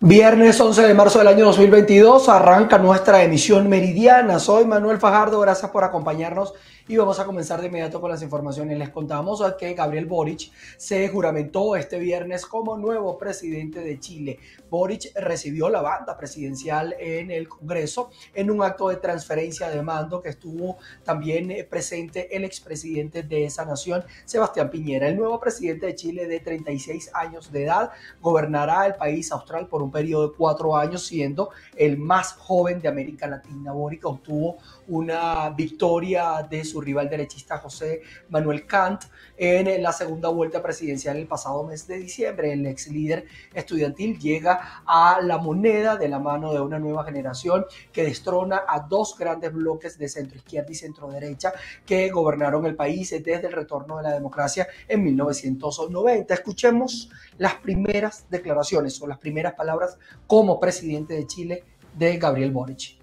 Viernes 0.00 0.60
11 0.60 0.86
de 0.86 0.94
marzo 0.94 1.18
del 1.18 1.26
año 1.26 1.44
2022 1.46 2.28
arranca 2.28 2.78
nuestra 2.78 3.24
emisión 3.24 3.68
meridiana. 3.68 4.38
Soy 4.38 4.64
Manuel 4.64 4.98
Fajardo, 4.98 5.40
gracias 5.40 5.72
por 5.72 5.82
acompañarnos 5.82 6.54
y 6.88 6.96
vamos 6.96 7.20
a 7.20 7.26
comenzar 7.26 7.60
de 7.60 7.66
inmediato 7.66 8.00
con 8.00 8.10
las 8.10 8.22
informaciones. 8.22 8.78
Les 8.78 8.88
contamos 8.88 9.42
que 9.58 9.74
Gabriel 9.74 10.06
Boric 10.06 10.50
se 10.78 11.06
juramentó 11.08 11.76
este 11.76 11.98
viernes 11.98 12.46
como 12.46 12.78
nuevo 12.78 13.18
presidente 13.18 13.80
de 13.80 14.00
Chile. 14.00 14.38
Boric 14.70 15.12
recibió 15.14 15.68
la 15.68 15.82
banda 15.82 16.16
presidencial 16.16 16.96
en 16.98 17.30
el 17.30 17.46
Congreso 17.46 18.10
en 18.32 18.50
un 18.50 18.62
acto 18.62 18.88
de 18.88 18.96
transferencia 18.96 19.68
de 19.68 19.82
mando 19.82 20.22
que 20.22 20.30
estuvo 20.30 20.78
también 21.04 21.50
eh, 21.50 21.64
presente 21.64 22.34
el 22.34 22.44
expresidente 22.44 23.22
de 23.22 23.44
esa 23.44 23.66
nación, 23.66 24.04
Sebastián 24.24 24.70
Piñera. 24.70 25.08
El 25.08 25.18
nuevo 25.18 25.38
presidente 25.38 25.86
de 25.86 25.94
Chile 25.94 26.26
de 26.26 26.40
36 26.40 27.10
años 27.12 27.52
de 27.52 27.64
edad 27.64 27.90
gobernará 28.22 28.86
el 28.86 28.94
país 28.94 29.30
austral 29.30 29.68
por 29.68 29.82
un 29.82 29.87
periodo 29.90 30.28
de 30.28 30.34
cuatro 30.36 30.76
años, 30.76 31.06
siendo 31.06 31.50
el 31.76 31.98
más 31.98 32.34
joven 32.34 32.80
de 32.80 32.88
América 32.88 33.26
Latina. 33.26 33.72
Boric 33.72 34.04
obtuvo 34.04 34.58
una 34.88 35.50
victoria 35.50 36.46
de 36.48 36.64
su 36.64 36.80
rival 36.80 37.08
derechista 37.08 37.58
José 37.58 38.02
Manuel 38.30 38.66
Kant 38.66 39.04
en 39.36 39.82
la 39.82 39.92
segunda 39.92 40.28
vuelta 40.28 40.62
presidencial 40.62 41.16
el 41.16 41.26
pasado 41.26 41.62
mes 41.64 41.86
de 41.86 41.98
diciembre. 41.98 42.52
El 42.52 42.66
ex 42.66 42.88
líder 42.88 43.26
estudiantil 43.54 44.18
llega 44.18 44.82
a 44.84 45.20
la 45.22 45.38
moneda 45.38 45.96
de 45.96 46.08
la 46.08 46.18
mano 46.18 46.52
de 46.52 46.60
una 46.60 46.78
nueva 46.78 47.04
generación 47.04 47.64
que 47.92 48.04
destrona 48.04 48.62
a 48.66 48.80
dos 48.80 49.16
grandes 49.16 49.52
bloques 49.52 49.98
de 49.98 50.08
centro 50.08 50.38
izquierda 50.38 50.72
y 50.72 50.74
centro 50.74 51.08
derecha 51.08 51.52
que 51.86 52.10
gobernaron 52.10 52.66
el 52.66 52.74
país 52.74 53.10
desde 53.10 53.46
el 53.46 53.52
retorno 53.52 53.98
de 53.98 54.02
la 54.04 54.12
democracia 54.12 54.66
en 54.88 55.04
1990. 55.04 56.34
Escuchemos 56.34 57.10
las 57.36 57.54
primeras 57.56 58.26
declaraciones 58.30 59.00
o 59.00 59.06
las 59.06 59.18
primeras 59.18 59.54
palabras 59.54 59.77
como 60.26 60.58
presidente 60.58 61.14
de 61.14 61.26
Chile 61.26 61.64
de 61.96 62.16
Gabriel 62.16 62.50
Boric. 62.52 62.98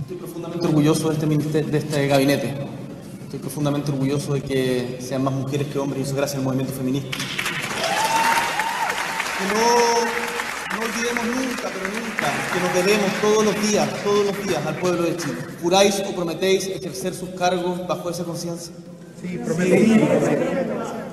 Estoy 0.00 0.16
profundamente 0.18 0.66
orgulloso 0.68 1.08
de 1.08 1.14
este, 1.14 1.62
de 1.62 1.78
este 1.78 2.06
gabinete. 2.06 2.54
Estoy 3.24 3.40
profundamente 3.40 3.90
orgulloso 3.90 4.34
de 4.34 4.40
que 4.40 4.98
sean 5.00 5.24
más 5.24 5.34
mujeres 5.34 5.66
que 5.66 5.80
hombres 5.80 5.98
y 6.00 6.02
eso 6.04 6.14
gracias 6.14 6.38
al 6.38 6.44
movimiento 6.44 6.72
feminista. 6.72 7.18
Que 9.36 9.44
no, 9.52 10.78
no 10.78 10.86
olvidemos 10.86 11.26
nunca, 11.26 11.68
pero 11.74 11.88
nunca, 11.90 12.32
que 12.52 12.60
nos 12.60 12.72
debemos 12.74 13.20
todos 13.20 13.44
los 13.46 13.68
días, 13.68 14.04
todos 14.04 14.26
los 14.26 14.46
días 14.46 14.64
al 14.64 14.76
pueblo 14.76 15.02
de 15.02 15.16
Chile. 15.16 15.38
¿Juráis 15.60 16.00
o 16.08 16.14
prometéis 16.14 16.68
ejercer 16.68 17.12
sus 17.12 17.30
cargos 17.30 17.84
bajo 17.88 18.08
esa 18.08 18.22
conciencia? 18.22 18.72
Sí, 19.20 19.38
prometemos. 19.38 20.08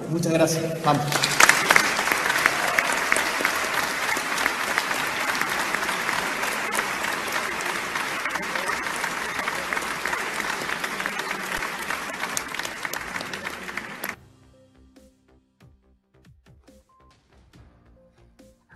Muchas 0.10 0.34
gracias. 0.34 0.84
Vamos. 0.84 1.06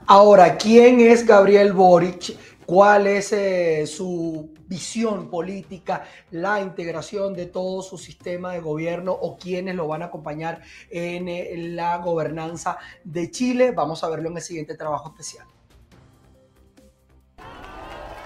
Ahora, 0.09 0.57
¿quién 0.57 1.01
es 1.01 1.25
Gabriel 1.25 1.73
Boric? 1.73 2.37
¿Cuál 2.67 3.07
es 3.07 3.31
eh, 3.31 3.87
su 3.87 4.53
visión 4.67 5.29
política, 5.29 6.03
la 6.31 6.59
integración 6.59 7.33
de 7.33 7.45
todo 7.45 7.81
su 7.81 7.97
sistema 7.97 8.51
de 8.51 8.59
gobierno 8.59 9.13
o 9.13 9.37
quiénes 9.37 9.73
lo 9.73 9.87
van 9.87 10.01
a 10.01 10.07
acompañar 10.07 10.61
en 10.89 11.29
eh, 11.29 11.55
la 11.55 11.95
gobernanza 11.99 12.77
de 13.05 13.31
Chile? 13.31 13.71
Vamos 13.71 14.03
a 14.03 14.09
verlo 14.09 14.27
en 14.31 14.35
el 14.35 14.43
siguiente 14.43 14.75
trabajo 14.75 15.11
especial. 15.11 15.47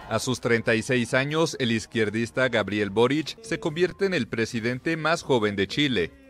A 0.10 0.18
sus 0.18 0.42
36 0.42 1.14
años, 1.14 1.56
el 1.60 1.72
izquierdista 1.72 2.50
Gabriel 2.50 2.90
Boric 2.90 3.40
se 3.44 3.60
convierte 3.60 4.08
en 4.08 4.16
el 4.16 4.28
presidente 4.28 4.98
más 4.98 5.22
joven 5.22 5.56
de 5.56 5.68
Chile 5.68 6.21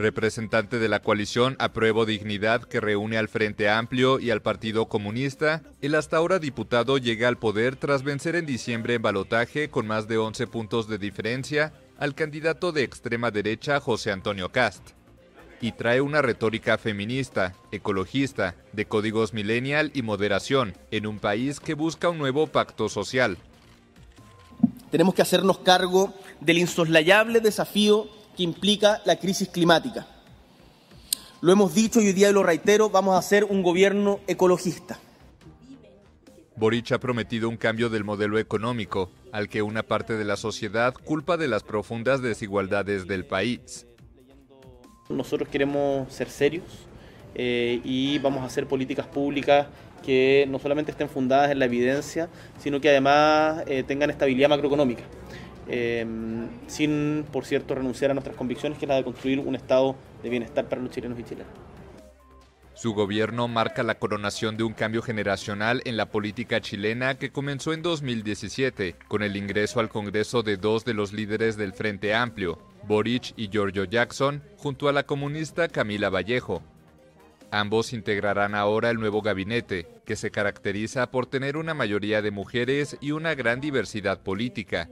representante 0.00 0.78
de 0.78 0.88
la 0.88 1.02
coalición 1.02 1.56
Apruebo 1.58 2.06
Dignidad 2.06 2.62
que 2.64 2.80
reúne 2.80 3.18
al 3.18 3.28
Frente 3.28 3.68
Amplio 3.68 4.18
y 4.18 4.30
al 4.30 4.42
Partido 4.42 4.88
Comunista, 4.88 5.62
el 5.80 5.94
hasta 5.94 6.16
ahora 6.16 6.38
diputado 6.38 6.98
llega 6.98 7.28
al 7.28 7.38
poder 7.38 7.76
tras 7.76 8.02
vencer 8.02 8.34
en 8.34 8.46
diciembre 8.46 8.94
en 8.94 9.02
balotaje 9.02 9.70
con 9.70 9.86
más 9.86 10.08
de 10.08 10.18
11 10.18 10.46
puntos 10.48 10.88
de 10.88 10.98
diferencia 10.98 11.72
al 11.98 12.14
candidato 12.14 12.72
de 12.72 12.82
extrema 12.82 13.30
derecha 13.30 13.78
José 13.78 14.10
Antonio 14.10 14.50
Cast. 14.50 14.90
Y 15.60 15.72
trae 15.72 16.00
una 16.00 16.22
retórica 16.22 16.78
feminista, 16.78 17.54
ecologista, 17.70 18.56
de 18.72 18.86
códigos 18.86 19.34
millennial 19.34 19.90
y 19.94 20.00
moderación 20.00 20.74
en 20.90 21.06
un 21.06 21.18
país 21.18 21.60
que 21.60 21.74
busca 21.74 22.08
un 22.08 22.16
nuevo 22.16 22.46
pacto 22.46 22.88
social. 22.88 23.36
Tenemos 24.90 25.14
que 25.14 25.22
hacernos 25.22 25.58
cargo 25.58 26.14
del 26.40 26.58
insoslayable 26.58 27.40
desafío 27.40 28.08
que 28.40 28.44
implica 28.44 29.02
la 29.04 29.16
crisis 29.16 29.50
climática. 29.50 30.06
Lo 31.42 31.52
hemos 31.52 31.74
dicho 31.74 32.00
y 32.00 32.06
hoy 32.06 32.14
día 32.14 32.32
lo 32.32 32.42
reitero, 32.42 32.88
vamos 32.88 33.14
a 33.14 33.18
hacer 33.18 33.44
un 33.44 33.62
gobierno 33.62 34.20
ecologista. 34.26 34.98
Boric 36.56 36.92
ha 36.92 36.98
prometido 36.98 37.50
un 37.50 37.58
cambio 37.58 37.90
del 37.90 38.02
modelo 38.02 38.38
económico, 38.38 39.10
al 39.30 39.50
que 39.50 39.60
una 39.60 39.82
parte 39.82 40.16
de 40.16 40.24
la 40.24 40.38
sociedad 40.38 40.94
culpa 40.94 41.36
de 41.36 41.48
las 41.48 41.64
profundas 41.64 42.22
desigualdades 42.22 43.06
del 43.06 43.26
país. 43.26 43.86
Nosotros 45.10 45.46
queremos 45.50 46.10
ser 46.10 46.30
serios 46.30 46.64
eh, 47.34 47.82
y 47.84 48.20
vamos 48.20 48.40
a 48.40 48.46
hacer 48.46 48.66
políticas 48.66 49.06
públicas 49.06 49.66
que 50.02 50.46
no 50.48 50.58
solamente 50.58 50.92
estén 50.92 51.10
fundadas 51.10 51.50
en 51.50 51.58
la 51.58 51.66
evidencia, 51.66 52.30
sino 52.58 52.80
que 52.80 52.88
además 52.88 53.64
eh, 53.66 53.82
tengan 53.82 54.08
estabilidad 54.08 54.48
macroeconómica. 54.48 55.02
Em, 55.72 56.48
sin, 56.66 57.24
por 57.30 57.44
cierto, 57.44 57.76
renunciar 57.76 58.10
a 58.10 58.14
nuestras 58.14 58.34
convicciones, 58.34 58.76
que 58.76 58.86
es 58.86 58.88
la 58.88 58.96
de 58.96 59.04
construir 59.04 59.38
un 59.38 59.54
estado 59.54 59.94
de 60.20 60.28
bienestar 60.28 60.68
para 60.68 60.82
los 60.82 60.90
chilenos 60.90 61.16
y 61.20 61.22
chilenas. 61.22 61.46
Su 62.74 62.92
gobierno 62.92 63.46
marca 63.46 63.84
la 63.84 63.96
coronación 63.96 64.56
de 64.56 64.64
un 64.64 64.72
cambio 64.72 65.00
generacional 65.00 65.80
en 65.84 65.96
la 65.96 66.10
política 66.10 66.60
chilena 66.60 67.18
que 67.18 67.30
comenzó 67.30 67.72
en 67.72 67.82
2017 67.82 68.96
con 69.06 69.22
el 69.22 69.36
ingreso 69.36 69.78
al 69.78 69.90
Congreso 69.90 70.42
de 70.42 70.56
dos 70.56 70.84
de 70.84 70.94
los 70.94 71.12
líderes 71.12 71.56
del 71.56 71.72
Frente 71.72 72.14
Amplio, 72.14 72.58
Boric 72.88 73.34
y 73.36 73.48
Giorgio 73.48 73.84
Jackson, 73.84 74.42
junto 74.56 74.88
a 74.88 74.92
la 74.92 75.04
comunista 75.04 75.68
Camila 75.68 76.10
Vallejo. 76.10 76.62
Ambos 77.52 77.92
integrarán 77.92 78.54
ahora 78.54 78.90
el 78.90 78.98
nuevo 78.98 79.22
gabinete, 79.22 79.86
que 80.04 80.16
se 80.16 80.30
caracteriza 80.30 81.10
por 81.10 81.26
tener 81.26 81.56
una 81.56 81.74
mayoría 81.74 82.22
de 82.22 82.30
mujeres 82.30 82.96
y 83.00 83.10
una 83.10 83.34
gran 83.34 83.60
diversidad 83.60 84.22
política, 84.22 84.88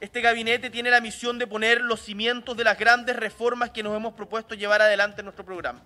este 0.00 0.20
gabinete 0.20 0.70
tiene 0.70 0.90
la 0.90 1.00
misión 1.00 1.38
de 1.38 1.46
poner 1.46 1.80
los 1.80 2.00
cimientos 2.00 2.56
de 2.56 2.64
las 2.64 2.78
grandes 2.78 3.16
reformas 3.16 3.70
que 3.70 3.82
nos 3.82 3.96
hemos 3.96 4.14
propuesto 4.14 4.54
llevar 4.54 4.80
adelante 4.80 5.20
en 5.20 5.24
nuestro 5.24 5.44
programa. 5.44 5.82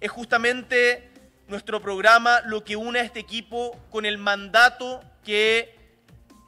Es 0.00 0.10
justamente 0.10 1.10
nuestro 1.48 1.82
programa 1.82 2.40
lo 2.42 2.62
que 2.64 2.76
une 2.76 3.00
a 3.00 3.02
este 3.02 3.20
equipo 3.20 3.76
con 3.90 4.06
el 4.06 4.18
mandato 4.18 5.02
que 5.24 5.76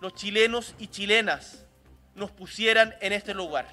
los 0.01 0.15
chilenos 0.15 0.75
y 0.79 0.89
chilenas 0.89 1.65
nos 2.15 2.31
pusieran 2.31 2.95
en 3.01 3.13
este 3.13 3.35
lugar. 3.35 3.67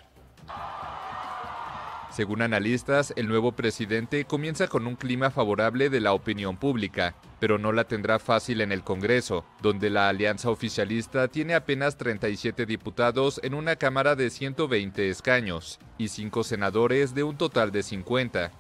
Según 2.12 2.42
analistas, 2.42 3.14
el 3.16 3.30
nuevo 3.30 3.54
presidente 3.54 4.26
comienza 4.26 4.68
con 4.68 4.86
un 4.86 4.98
clima 4.98 5.32
favorable 5.32 5.90
de 5.90 6.02
la 6.02 6.12
opinión 6.12 6.58
pública, 6.58 7.16
pero 7.40 7.58
no 7.58 7.72
la 7.72 7.86
tendrá 7.86 8.20
fácil 8.20 8.60
en 8.60 8.74
el 8.74 8.84
Congreso, 8.84 9.46
donde 9.62 9.90
la 9.90 10.10
alianza 10.10 10.50
oficialista 10.50 11.30
tiene 11.30 11.54
apenas 11.54 11.96
37 11.96 12.66
diputados 12.66 13.40
en 13.44 13.54
una 13.54 13.78
Cámara 13.78 14.18
de 14.18 14.30
120 14.30 15.10
escaños 15.10 15.80
y 15.98 16.10
5 16.10 16.44
senadores 16.44 17.16
de 17.16 17.24
un 17.24 17.38
total 17.38 17.72
de 17.72 17.82
50. 17.82 18.52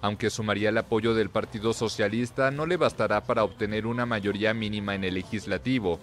Aunque 0.00 0.30
sumaría 0.30 0.70
el 0.70 0.78
apoyo 0.78 1.14
del 1.14 1.30
Partido 1.30 1.72
Socialista, 1.72 2.50
no 2.50 2.66
le 2.66 2.76
bastará 2.76 3.22
para 3.22 3.44
obtener 3.44 3.86
una 3.86 4.06
mayoría 4.06 4.52
mínima 4.52 4.96
en 4.96 5.04
el 5.04 5.14
legislativo, 5.14 6.00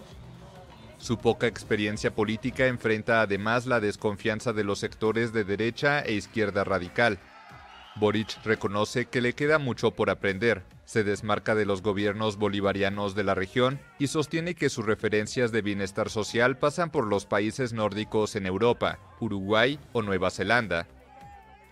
su 1.00 1.18
poca 1.18 1.48
experiencia 1.48 2.13
política 2.13 2.68
enfrenta 2.68 3.22
además 3.22 3.66
la 3.66 3.80
desconfianza 3.80 4.54
de 4.54 4.63
los 4.63 4.80
sectores 4.80 5.34
de 5.34 5.44
derecha 5.44 6.01
e 6.01 6.13
izquierda 6.13 6.63
radical. 6.63 7.19
Boric 7.96 8.44
reconoce 8.44 9.06
que 9.06 9.22
le 9.22 9.34
queda 9.34 9.57
mucho 9.57 9.92
por 9.92 10.10
aprender, 10.10 10.63
se 10.86 11.04
desmarca 11.04 11.56
de 11.56 11.66
los 11.66 11.81
gobiernos 11.81 12.38
bolivarianos 12.38 13.16
de 13.16 13.24
la 13.24 13.36
región 13.36 13.80
y 14.00 14.07
sostiene 14.07 14.56
que 14.56 14.69
sus 14.69 14.86
referencias 14.86 15.51
de 15.51 15.62
bienestar 15.62 16.10
social 16.10 16.57
pasan 16.57 16.90
por 16.90 17.06
los 17.06 17.25
países 17.25 17.74
nórdicos 17.74 18.36
en 18.36 18.46
Europa, 18.46 19.00
Uruguay 19.19 19.80
o 19.94 20.01
Nueva 20.01 20.31
Zelanda. 20.31 20.88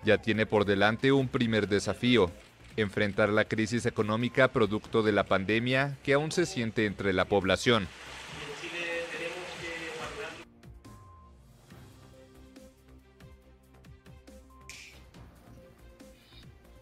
Ya 0.03 0.19
tiene 0.19 0.45
por 0.45 0.65
delante 0.65 1.11
un 1.11 1.27
primer 1.27 1.67
desafío, 1.67 2.31
enfrentar 2.75 3.29
la 3.29 3.45
crisis 3.45 3.85
económica 3.85 4.49
producto 4.49 5.01
de 5.01 5.11
la 5.11 5.23
pandemia 5.23 5.97
que 6.03 6.13
aún 6.13 6.31
se 6.31 6.45
siente 6.45 6.85
entre 6.85 7.11
la 7.11 7.25
población. 7.25 7.87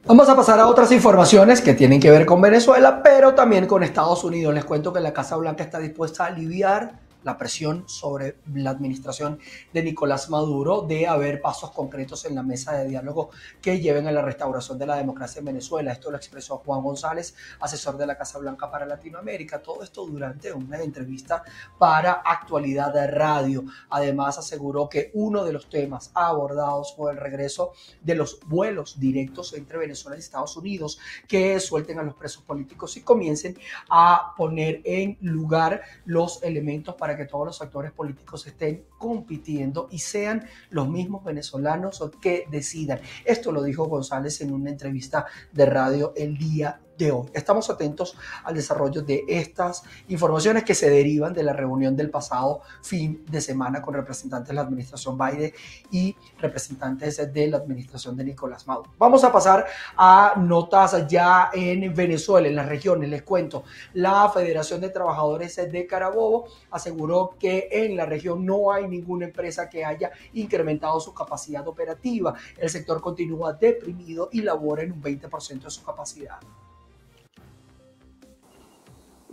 Vamos 0.07 0.29
a 0.29 0.35
pasar 0.35 0.59
a 0.59 0.67
otras 0.67 0.91
informaciones 0.91 1.61
que 1.61 1.73
tienen 1.73 1.99
que 1.99 2.11
ver 2.11 2.27
con 2.27 2.39
Venezuela, 2.39 3.01
pero 3.01 3.33
también 3.33 3.65
con 3.65 3.81
Estados 3.81 4.23
Unidos. 4.23 4.53
Les 4.53 4.63
cuento 4.63 4.93
que 4.93 4.99
la 4.99 5.11
Casa 5.11 5.35
Blanca 5.35 5.63
está 5.63 5.79
dispuesta 5.79 6.25
a 6.25 6.27
aliviar 6.27 7.04
la 7.25 7.37
presión 7.37 7.83
sobre 7.89 8.37
la 8.53 8.69
administración 8.69 9.39
de 9.73 9.83
Nicolás 9.83 10.29
Maduro 10.29 10.83
de 10.83 11.07
haber 11.07 11.41
pasos 11.41 11.71
concretos 11.71 12.23
en 12.25 12.35
la 12.35 12.43
mesa 12.43 12.73
de 12.73 12.87
diálogo 12.87 13.31
que 13.61 13.79
lleven 13.79 14.07
a 14.07 14.11
la 14.11 14.21
restauración 14.21 14.77
de 14.77 14.85
la 14.85 14.95
democracia 14.95 15.39
en 15.39 15.45
Venezuela. 15.45 15.91
Esto 15.91 16.11
lo 16.11 16.17
expresó 16.17 16.59
Juan 16.59 16.83
González, 16.83 17.35
asesor 17.59 17.97
de 17.97 18.05
la 18.05 18.15
Casa 18.15 18.37
Blanca 18.37 18.69
para 18.69 18.85
Latinoamérica. 18.85 19.61
Todo 19.61 19.81
esto 19.81 20.05
durante 20.05 20.53
una 20.53 20.79
entrevista 20.81 21.43
para 21.79 22.13
Actualidad 22.13 22.93
de 22.93 23.07
Radio. 23.07 23.65
Además, 23.89 24.37
aseguró 24.37 24.87
que 24.87 25.09
uno 25.15 25.43
de 25.43 25.53
los 25.53 25.67
temas 25.67 26.11
abordados 26.13 26.93
fue 26.95 27.11
el 27.11 27.17
regreso 27.17 27.73
de 28.01 28.13
los 28.13 28.39
vuelos 28.45 28.99
directos 28.99 29.53
entre 29.53 29.79
Venezuela 29.79 30.15
y 30.15 30.19
Estados 30.19 30.55
Unidos, 30.57 30.99
que 31.27 31.59
suelten 31.59 31.97
a 31.97 32.03
los 32.03 32.13
presos 32.13 32.43
políticos 32.43 32.95
y 32.97 33.01
comiencen 33.01 33.57
a 33.89 34.35
poner 34.37 34.81
en 34.83 35.17
lugar 35.21 35.81
los 36.05 36.43
elementos 36.43 36.93
para 36.93 37.14
que 37.17 37.25
todos 37.25 37.45
los 37.45 37.61
actores 37.61 37.91
políticos 37.91 38.45
estén 38.47 38.85
compitiendo 38.97 39.87
y 39.91 39.99
sean 39.99 40.45
los 40.69 40.87
mismos 40.87 41.23
venezolanos 41.23 42.03
que 42.21 42.45
decidan. 42.49 42.99
Esto 43.23 43.51
lo 43.51 43.63
dijo 43.63 43.85
González 43.85 44.41
en 44.41 44.53
una 44.53 44.69
entrevista 44.69 45.25
de 45.51 45.65
radio 45.65 46.13
el 46.15 46.37
día 46.37 46.81
de 46.97 47.11
hoy. 47.11 47.27
Estamos 47.33 47.69
atentos 47.69 48.17
al 48.43 48.55
desarrollo 48.55 49.01
de 49.01 49.25
estas 49.27 49.83
informaciones 50.07 50.63
que 50.63 50.75
se 50.75 50.89
derivan 50.89 51.33
de 51.33 51.43
la 51.43 51.53
reunión 51.53 51.95
del 51.95 52.09
pasado 52.09 52.61
fin 52.81 53.25
de 53.29 53.41
semana 53.41 53.81
con 53.81 53.93
representantes 53.93 54.49
de 54.49 54.53
la 54.53 54.61
administración 54.61 55.17
Biden 55.17 55.53
y 55.91 56.15
representantes 56.39 57.33
de 57.33 57.47
la 57.47 57.57
administración 57.57 58.15
de 58.15 58.23
Nicolás 58.23 58.67
Maduro. 58.67 58.91
Vamos 58.97 59.23
a 59.23 59.31
pasar 59.31 59.65
a 59.97 60.33
notas 60.37 61.07
ya 61.07 61.49
en 61.53 61.93
Venezuela, 61.93 62.47
en 62.47 62.55
las 62.55 62.67
regiones. 62.67 63.09
Les 63.09 63.23
cuento, 63.23 63.63
la 63.93 64.29
Federación 64.29 64.81
de 64.81 64.89
Trabajadores 64.89 65.55
de 65.55 65.87
Carabobo 65.87 66.45
aseguró 66.71 67.35
que 67.39 67.67
en 67.71 67.95
la 67.95 68.05
región 68.05 68.45
no 68.45 68.71
hay 68.71 68.87
ninguna 68.87 69.25
empresa 69.25 69.69
que 69.69 69.83
haya 69.83 70.11
incrementado 70.33 70.99
su 70.99 71.13
capacidad 71.13 71.67
operativa. 71.67 72.33
El 72.57 72.69
sector 72.69 73.01
continúa 73.01 73.53
deprimido 73.53 74.29
y 74.31 74.41
labora 74.41 74.83
en 74.83 74.91
un 74.91 75.01
20% 75.01 75.63
de 75.63 75.69
su 75.69 75.83
capacidad. 75.83 76.39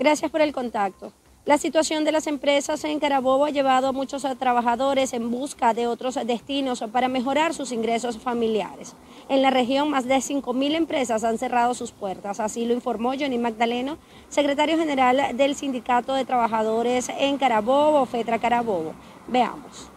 Gracias 0.02 0.32
por 0.32 0.40
el 0.40 0.52
contacto. 0.52 1.12
La 1.44 1.58
situación 1.58 2.04
de 2.04 2.10
las 2.10 2.26
empresas 2.26 2.82
en 2.82 2.98
Carabobo 2.98 3.44
ha 3.44 3.50
llevado 3.50 3.86
a 3.86 3.92
muchos 3.92 4.26
trabajadores 4.36 5.12
en 5.12 5.30
busca 5.30 5.74
de 5.74 5.86
otros 5.86 6.18
destinos 6.26 6.82
para 6.90 7.06
mejorar 7.06 7.54
sus 7.54 7.70
ingresos 7.70 8.18
familiares. 8.18 8.96
En 9.28 9.42
la 9.42 9.50
región, 9.50 9.90
más 9.90 10.08
de 10.08 10.16
5.000 10.16 10.74
empresas 10.74 11.22
han 11.22 11.38
cerrado 11.38 11.72
sus 11.74 11.92
puertas, 11.92 12.40
así 12.40 12.66
lo 12.66 12.74
informó 12.74 13.10
Johnny 13.10 13.38
Magdaleno, 13.38 13.96
secretario 14.28 14.76
general 14.76 15.36
del 15.36 15.54
Sindicato 15.54 16.14
de 16.14 16.24
Trabajadores 16.24 17.08
en 17.08 17.38
Carabobo, 17.38 18.04
FETRA 18.04 18.40
Carabobo. 18.40 18.94
Veamos. 19.28 19.88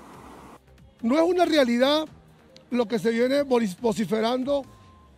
No 1.01 1.15
es 1.15 1.23
una 1.23 1.45
realidad 1.45 2.05
lo 2.69 2.87
que 2.87 2.99
se 2.99 3.09
viene 3.09 3.41
vociferando 3.41 4.65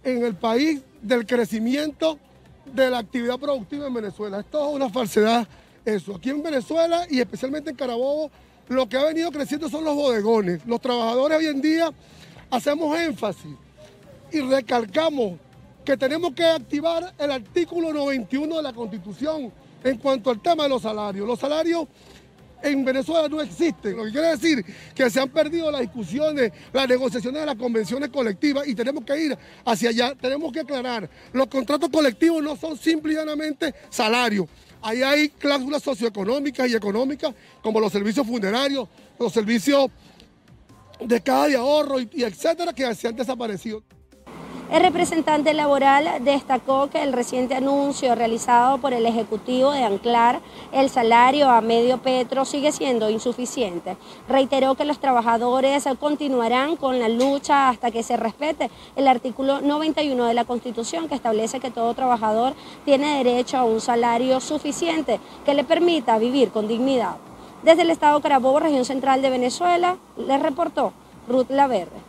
en 0.05 0.23
el 0.23 0.35
país 0.35 0.81
del 1.01 1.25
crecimiento 1.25 2.19
de 2.73 2.89
la 2.89 2.99
actividad 2.99 3.39
productiva 3.39 3.87
en 3.87 3.93
Venezuela. 3.93 4.39
Esto 4.39 4.69
es 4.69 4.75
una 4.75 4.89
falsedad 4.89 5.47
eso. 5.85 6.15
Aquí 6.15 6.29
en 6.29 6.43
Venezuela 6.43 7.05
y 7.09 7.19
especialmente 7.19 7.69
en 7.69 7.75
Carabobo, 7.75 8.29
lo 8.67 8.87
que 8.87 8.97
ha 8.97 9.03
venido 9.05 9.31
creciendo 9.31 9.69
son 9.69 9.83
los 9.83 9.95
bodegones. 9.95 10.61
Los 10.65 10.81
trabajadores 10.81 11.37
hoy 11.37 11.47
en 11.47 11.61
día 11.61 11.91
hacemos 12.49 12.97
énfasis 12.99 13.55
y 14.31 14.41
recalcamos 14.41 15.39
que 15.85 15.95
tenemos 15.95 16.33
que 16.33 16.43
activar 16.43 17.13
el 17.17 17.31
artículo 17.31 17.93
91 17.93 18.57
de 18.57 18.61
la 18.61 18.73
Constitución 18.73 19.51
en 19.83 19.97
cuanto 19.97 20.29
al 20.29 20.41
tema 20.41 20.63
de 20.63 20.69
los 20.69 20.81
salarios. 20.81 21.25
Los 21.25 21.39
salarios 21.39 21.87
en 22.62 22.86
Venezuela 22.86 23.27
no 23.27 23.42
existen. 23.42 23.95
Lo 23.95 24.06
que 24.06 24.12
quiere 24.12 24.27
decir 24.30 24.65
que 24.95 25.09
se 25.09 25.19
han 25.19 25.30
perdido 25.30 25.71
las 25.71 25.81
discusiones, 25.81 26.51
las 26.74 26.88
negociaciones 26.88 27.42
de 27.42 27.45
las 27.45 27.56
convenciones 27.56 28.09
colectivas 28.09 28.68
y 28.68 28.75
tenemos 28.75 29.04
que 29.04 29.18
ir 29.18 29.38
hacia 29.65 29.89
allá. 29.89 30.15
Tenemos 30.15 30.51
que 30.51 30.62
aclarar, 30.62 31.09
los 31.33 31.48
contratos 31.48 31.89
colectivos 31.89 32.42
no 32.44 32.56
son 32.56 32.77
simplemente 32.77 33.74
salarios. 33.89 34.48
Ahí 34.81 35.01
hay 35.01 35.30
cláusulas 35.30 35.81
socioeconómicas 35.81 36.69
y 36.69 36.75
económicas, 36.75 37.33
como 37.62 37.80
los 37.80 37.92
servicios 37.92 38.25
funerarios, 38.27 38.88
los 39.19 39.33
servicios 39.33 39.89
de 41.00 41.21
caja 41.21 41.48
de 41.48 41.56
ahorro 41.56 42.00
y, 42.00 42.24
etcétera, 42.24 42.74
que 42.74 42.94
se 42.95 43.07
han 43.07 43.15
desaparecido. 43.15 43.83
El 44.69 44.81
representante 44.81 45.53
laboral 45.53 46.25
destacó 46.25 46.89
que 46.89 47.01
el 47.01 47.13
reciente 47.13 47.55
anuncio 47.55 48.15
realizado 48.15 48.79
por 48.79 48.91
el 48.91 49.05
Ejecutivo 49.05 49.71
de 49.71 49.85
anclar 49.85 50.41
el 50.73 50.89
salario 50.89 51.49
a 51.49 51.61
medio 51.61 51.99
petro 51.99 52.43
sigue 52.43 52.73
siendo 52.73 53.09
insuficiente. 53.09 53.95
Reiteró 54.27 54.75
que 54.75 54.83
los 54.83 54.99
trabajadores 54.99 55.87
continuarán 55.97 56.75
con 56.75 56.99
la 56.99 57.07
lucha 57.07 57.69
hasta 57.69 57.91
que 57.91 58.03
se 58.03 58.17
respete 58.17 58.69
el 58.97 59.07
artículo 59.07 59.61
91 59.61 60.25
de 60.25 60.33
la 60.33 60.43
Constitución 60.43 61.07
que 61.07 61.15
establece 61.15 61.61
que 61.61 61.71
todo 61.71 61.93
trabajador 61.93 62.53
tiene 62.83 63.23
derecho 63.23 63.55
a 63.57 63.63
un 63.63 63.79
salario 63.79 64.41
suficiente 64.41 65.21
que 65.45 65.53
le 65.53 65.63
permita 65.63 66.17
vivir 66.17 66.49
con 66.51 66.67
dignidad. 66.67 67.15
Desde 67.63 67.83
el 67.83 67.89
Estado 67.89 68.19
Carabobo, 68.19 68.59
región 68.59 68.83
central 68.83 69.21
de 69.21 69.29
Venezuela, 69.29 69.95
le 70.17 70.37
reportó 70.37 70.91
Ruth 71.29 71.49
Laverde. 71.51 72.06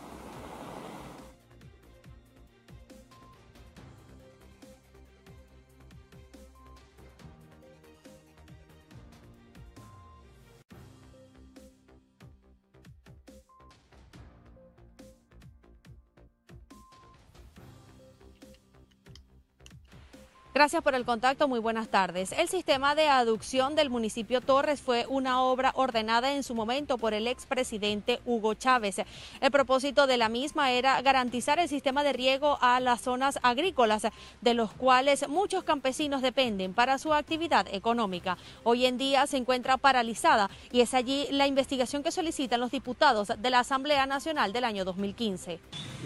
Gracias 20.59 20.83
por 20.83 20.93
el 20.93 21.05
contacto, 21.05 21.47
muy 21.47 21.61
buenas 21.61 21.87
tardes. 21.87 22.33
El 22.33 22.49
sistema 22.49 22.93
de 22.93 23.07
aducción 23.07 23.75
del 23.75 23.89
municipio 23.89 24.41
Torres 24.41 24.81
fue 24.81 25.05
una 25.07 25.41
obra 25.41 25.71
ordenada 25.73 26.33
en 26.33 26.43
su 26.43 26.53
momento 26.53 26.97
por 26.97 27.13
el 27.13 27.27
expresidente 27.27 28.19
Hugo 28.25 28.55
Chávez. 28.55 28.97
El 29.39 29.51
propósito 29.51 30.05
de 30.05 30.17
la 30.17 30.27
misma 30.27 30.71
era 30.71 31.01
garantizar 31.01 31.59
el 31.59 31.69
sistema 31.69 32.03
de 32.03 32.11
riego 32.11 32.57
a 32.59 32.81
las 32.81 32.99
zonas 32.99 33.39
agrícolas, 33.41 34.05
de 34.41 34.53
los 34.53 34.73
cuales 34.73 35.29
muchos 35.29 35.63
campesinos 35.63 36.21
dependen 36.21 36.73
para 36.73 36.97
su 36.97 37.13
actividad 37.13 37.65
económica. 37.71 38.37
Hoy 38.65 38.85
en 38.85 38.97
día 38.97 39.27
se 39.27 39.37
encuentra 39.37 39.77
paralizada 39.77 40.49
y 40.73 40.81
es 40.81 40.93
allí 40.93 41.25
la 41.31 41.47
investigación 41.47 42.03
que 42.03 42.11
solicitan 42.11 42.59
los 42.59 42.71
diputados 42.71 43.29
de 43.29 43.49
la 43.49 43.59
Asamblea 43.59 44.05
Nacional 44.07 44.51
del 44.51 44.65
año 44.65 44.83
2015. 44.83 45.57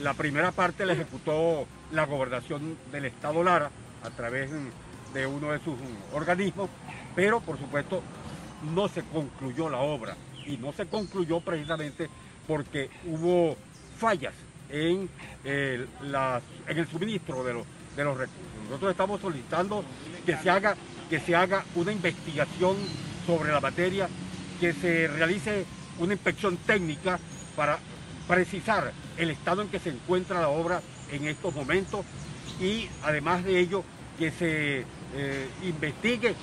La 0.04 0.14
primera 0.14 0.52
parte 0.52 0.86
la 0.86 0.94
ejecutó 0.94 1.66
la 1.92 2.06
gobernación 2.06 2.78
del 2.92 3.06
Estado 3.06 3.44
Lara 3.44 3.72
a 4.04 4.10
través 4.10 4.52
de 5.14 5.28
uno 5.28 5.52
de 5.52 5.60
sus 5.60 5.76
organismos, 6.14 6.70
pero 7.16 7.40
por 7.42 7.58
supuesto 7.58 8.02
no 8.74 8.88
se 8.88 9.04
concluyó 9.04 9.70
la 9.70 9.80
obra 9.80 10.16
y 10.46 10.58
no 10.58 10.74
se 10.74 10.86
concluyó 10.88 11.40
precisamente 11.42 12.10
porque 12.48 12.90
hubo 13.06 13.56
fallas 13.98 14.34
en 14.70 15.10
el, 15.44 15.88
en 16.68 16.78
el 16.78 16.88
suministro 16.88 17.44
de 17.44 17.54
los, 17.54 17.66
de 17.96 18.04
los 18.04 18.18
recursos. 18.18 18.44
Nosotros 18.66 18.92
estamos 18.92 19.22
solicitando 19.22 19.84
que 20.26 20.38
se, 20.38 20.50
haga, 20.50 20.76
que 21.10 21.20
se 21.20 21.36
haga 21.36 21.64
una 21.76 21.92
investigación 21.92 22.78
sobre 23.26 23.52
la 23.52 23.62
materia, 23.62 24.10
que 24.60 24.74
se 24.74 25.08
realice 25.08 25.66
una 26.00 26.14
inspección 26.14 26.58
técnica 26.58 27.20
para 27.56 27.78
precisar 28.28 28.92
el 29.18 29.30
estado 29.30 29.62
en 29.62 29.70
que 29.70 29.80
se 29.80 29.90
encuentra 29.90 30.42
la 30.42 30.50
obra 30.50 30.82
en 31.12 31.28
estos 31.28 31.54
momentos 31.54 32.06
y 32.60 32.88
además 33.04 33.44
de 33.44 33.60
ello 33.60 33.84
que 34.18 34.32
se 34.32 34.86
eh, 35.16 35.50
investigue 35.64 36.36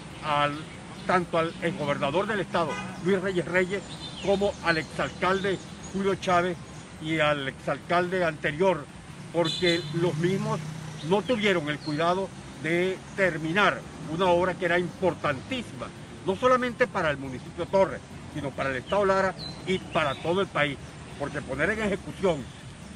tanto 1.07 1.39
al 1.39 1.53
gobernador 1.79 2.27
del 2.27 2.41
estado, 2.41 2.71
Luis 3.05 3.21
Reyes 3.21 3.45
Reyes, 3.45 3.83
como 4.25 4.53
al 4.65 4.79
exalcalde 4.79 5.59
Julio 5.93 6.15
Chávez 6.17 6.57
y 7.03 7.19
al 7.19 7.49
exalcalde 7.49 8.25
anterior, 8.25 8.85
porque 9.33 9.81
los 9.95 10.15
mismos 10.17 10.61
no 11.09 11.23
tuvieron 11.23 11.69
el 11.69 11.79
cuidado 11.79 12.29
de 12.63 12.99
terminar 13.17 13.81
una 14.13 14.27
obra 14.27 14.55
que 14.55 14.67
era 14.67 14.79
importantísima, 14.79 15.89
no 16.27 16.37
solamente 16.37 16.87
para 16.87 17.11
el 17.11 17.17
municipio 17.17 17.67
Torres, 17.67 18.01
sino 18.35 18.51
para 18.51 18.71
el 18.71 18.77
Estado 18.77 19.05
Lara 19.05 19.35
y 19.67 19.79
para 19.79 20.15
todo 20.15 20.41
el 20.43 20.47
país, 20.47 20.77
porque 21.19 21.41
poner 21.41 21.71
en 21.71 21.83
ejecución 21.83 22.45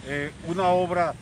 eh, 0.07 0.33
una 0.47 0.69
obra, 0.69 1.15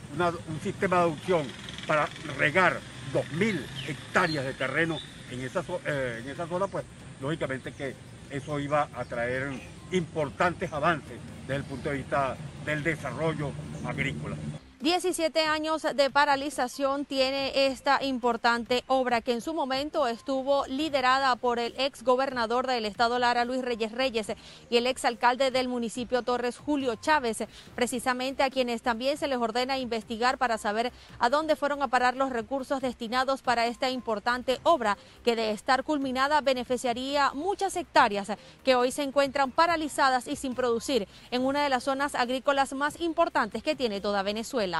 un 0.48 0.60
sistema 0.60 0.96
de 0.96 1.02
adopción 1.02 1.46
para 1.86 2.08
regar 2.36 2.80
2.000 3.12 3.60
hectáreas 3.88 4.44
de 4.44 4.54
terreno 4.54 4.98
en 5.30 5.40
esa, 5.40 5.64
eh, 5.86 6.20
en 6.22 6.30
esa 6.30 6.46
zona, 6.46 6.66
pues 6.66 6.84
lógicamente 7.20 7.72
que 7.72 7.94
eso 8.30 8.58
iba 8.58 8.88
a 8.94 9.04
traer 9.04 9.50
importantes 9.90 10.72
avances 10.72 11.18
desde 11.42 11.56
el 11.56 11.64
punto 11.64 11.90
de 11.90 11.96
vista 11.96 12.36
del 12.64 12.82
desarrollo 12.82 13.52
agrícola. 13.84 14.36
17 14.82 15.46
años 15.46 15.86
de 15.94 16.10
paralización 16.10 17.04
tiene 17.04 17.66
esta 17.66 18.02
importante 18.02 18.82
obra 18.88 19.20
que 19.20 19.30
en 19.30 19.40
su 19.40 19.54
momento 19.54 20.08
estuvo 20.08 20.66
liderada 20.66 21.36
por 21.36 21.60
el 21.60 21.72
ex 21.78 22.02
gobernador 22.02 22.66
del 22.66 22.84
estado 22.84 23.20
Lara, 23.20 23.44
Luis 23.44 23.62
Reyes 23.62 23.92
Reyes, 23.92 24.32
y 24.70 24.76
el 24.76 24.88
ex 24.88 25.04
alcalde 25.04 25.52
del 25.52 25.68
municipio 25.68 26.22
Torres, 26.24 26.58
Julio 26.58 26.96
Chávez, 26.96 27.44
precisamente 27.76 28.42
a 28.42 28.50
quienes 28.50 28.82
también 28.82 29.16
se 29.16 29.28
les 29.28 29.38
ordena 29.38 29.78
investigar 29.78 30.36
para 30.36 30.58
saber 30.58 30.92
a 31.20 31.30
dónde 31.30 31.54
fueron 31.54 31.80
a 31.84 31.86
parar 31.86 32.16
los 32.16 32.30
recursos 32.30 32.80
destinados 32.80 33.40
para 33.40 33.66
esta 33.66 33.88
importante 33.88 34.58
obra 34.64 34.98
que 35.24 35.36
de 35.36 35.52
estar 35.52 35.84
culminada 35.84 36.40
beneficiaría 36.40 37.30
muchas 37.34 37.76
hectáreas 37.76 38.32
que 38.64 38.74
hoy 38.74 38.90
se 38.90 39.04
encuentran 39.04 39.52
paralizadas 39.52 40.26
y 40.26 40.34
sin 40.34 40.56
producir 40.56 41.06
en 41.30 41.46
una 41.46 41.62
de 41.62 41.68
las 41.68 41.84
zonas 41.84 42.16
agrícolas 42.16 42.72
más 42.72 43.00
importantes 43.00 43.62
que 43.62 43.76
tiene 43.76 44.00
toda 44.00 44.24
Venezuela. 44.24 44.71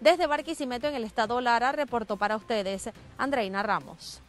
Desde 0.00 0.26
Barquisimeto 0.26 0.88
en 0.88 0.94
el 0.94 1.04
estado 1.04 1.40
Lara 1.40 1.72
reportó 1.72 2.16
para 2.16 2.36
ustedes 2.36 2.90
Andreina 3.18 3.62
Ramos. 3.62 4.20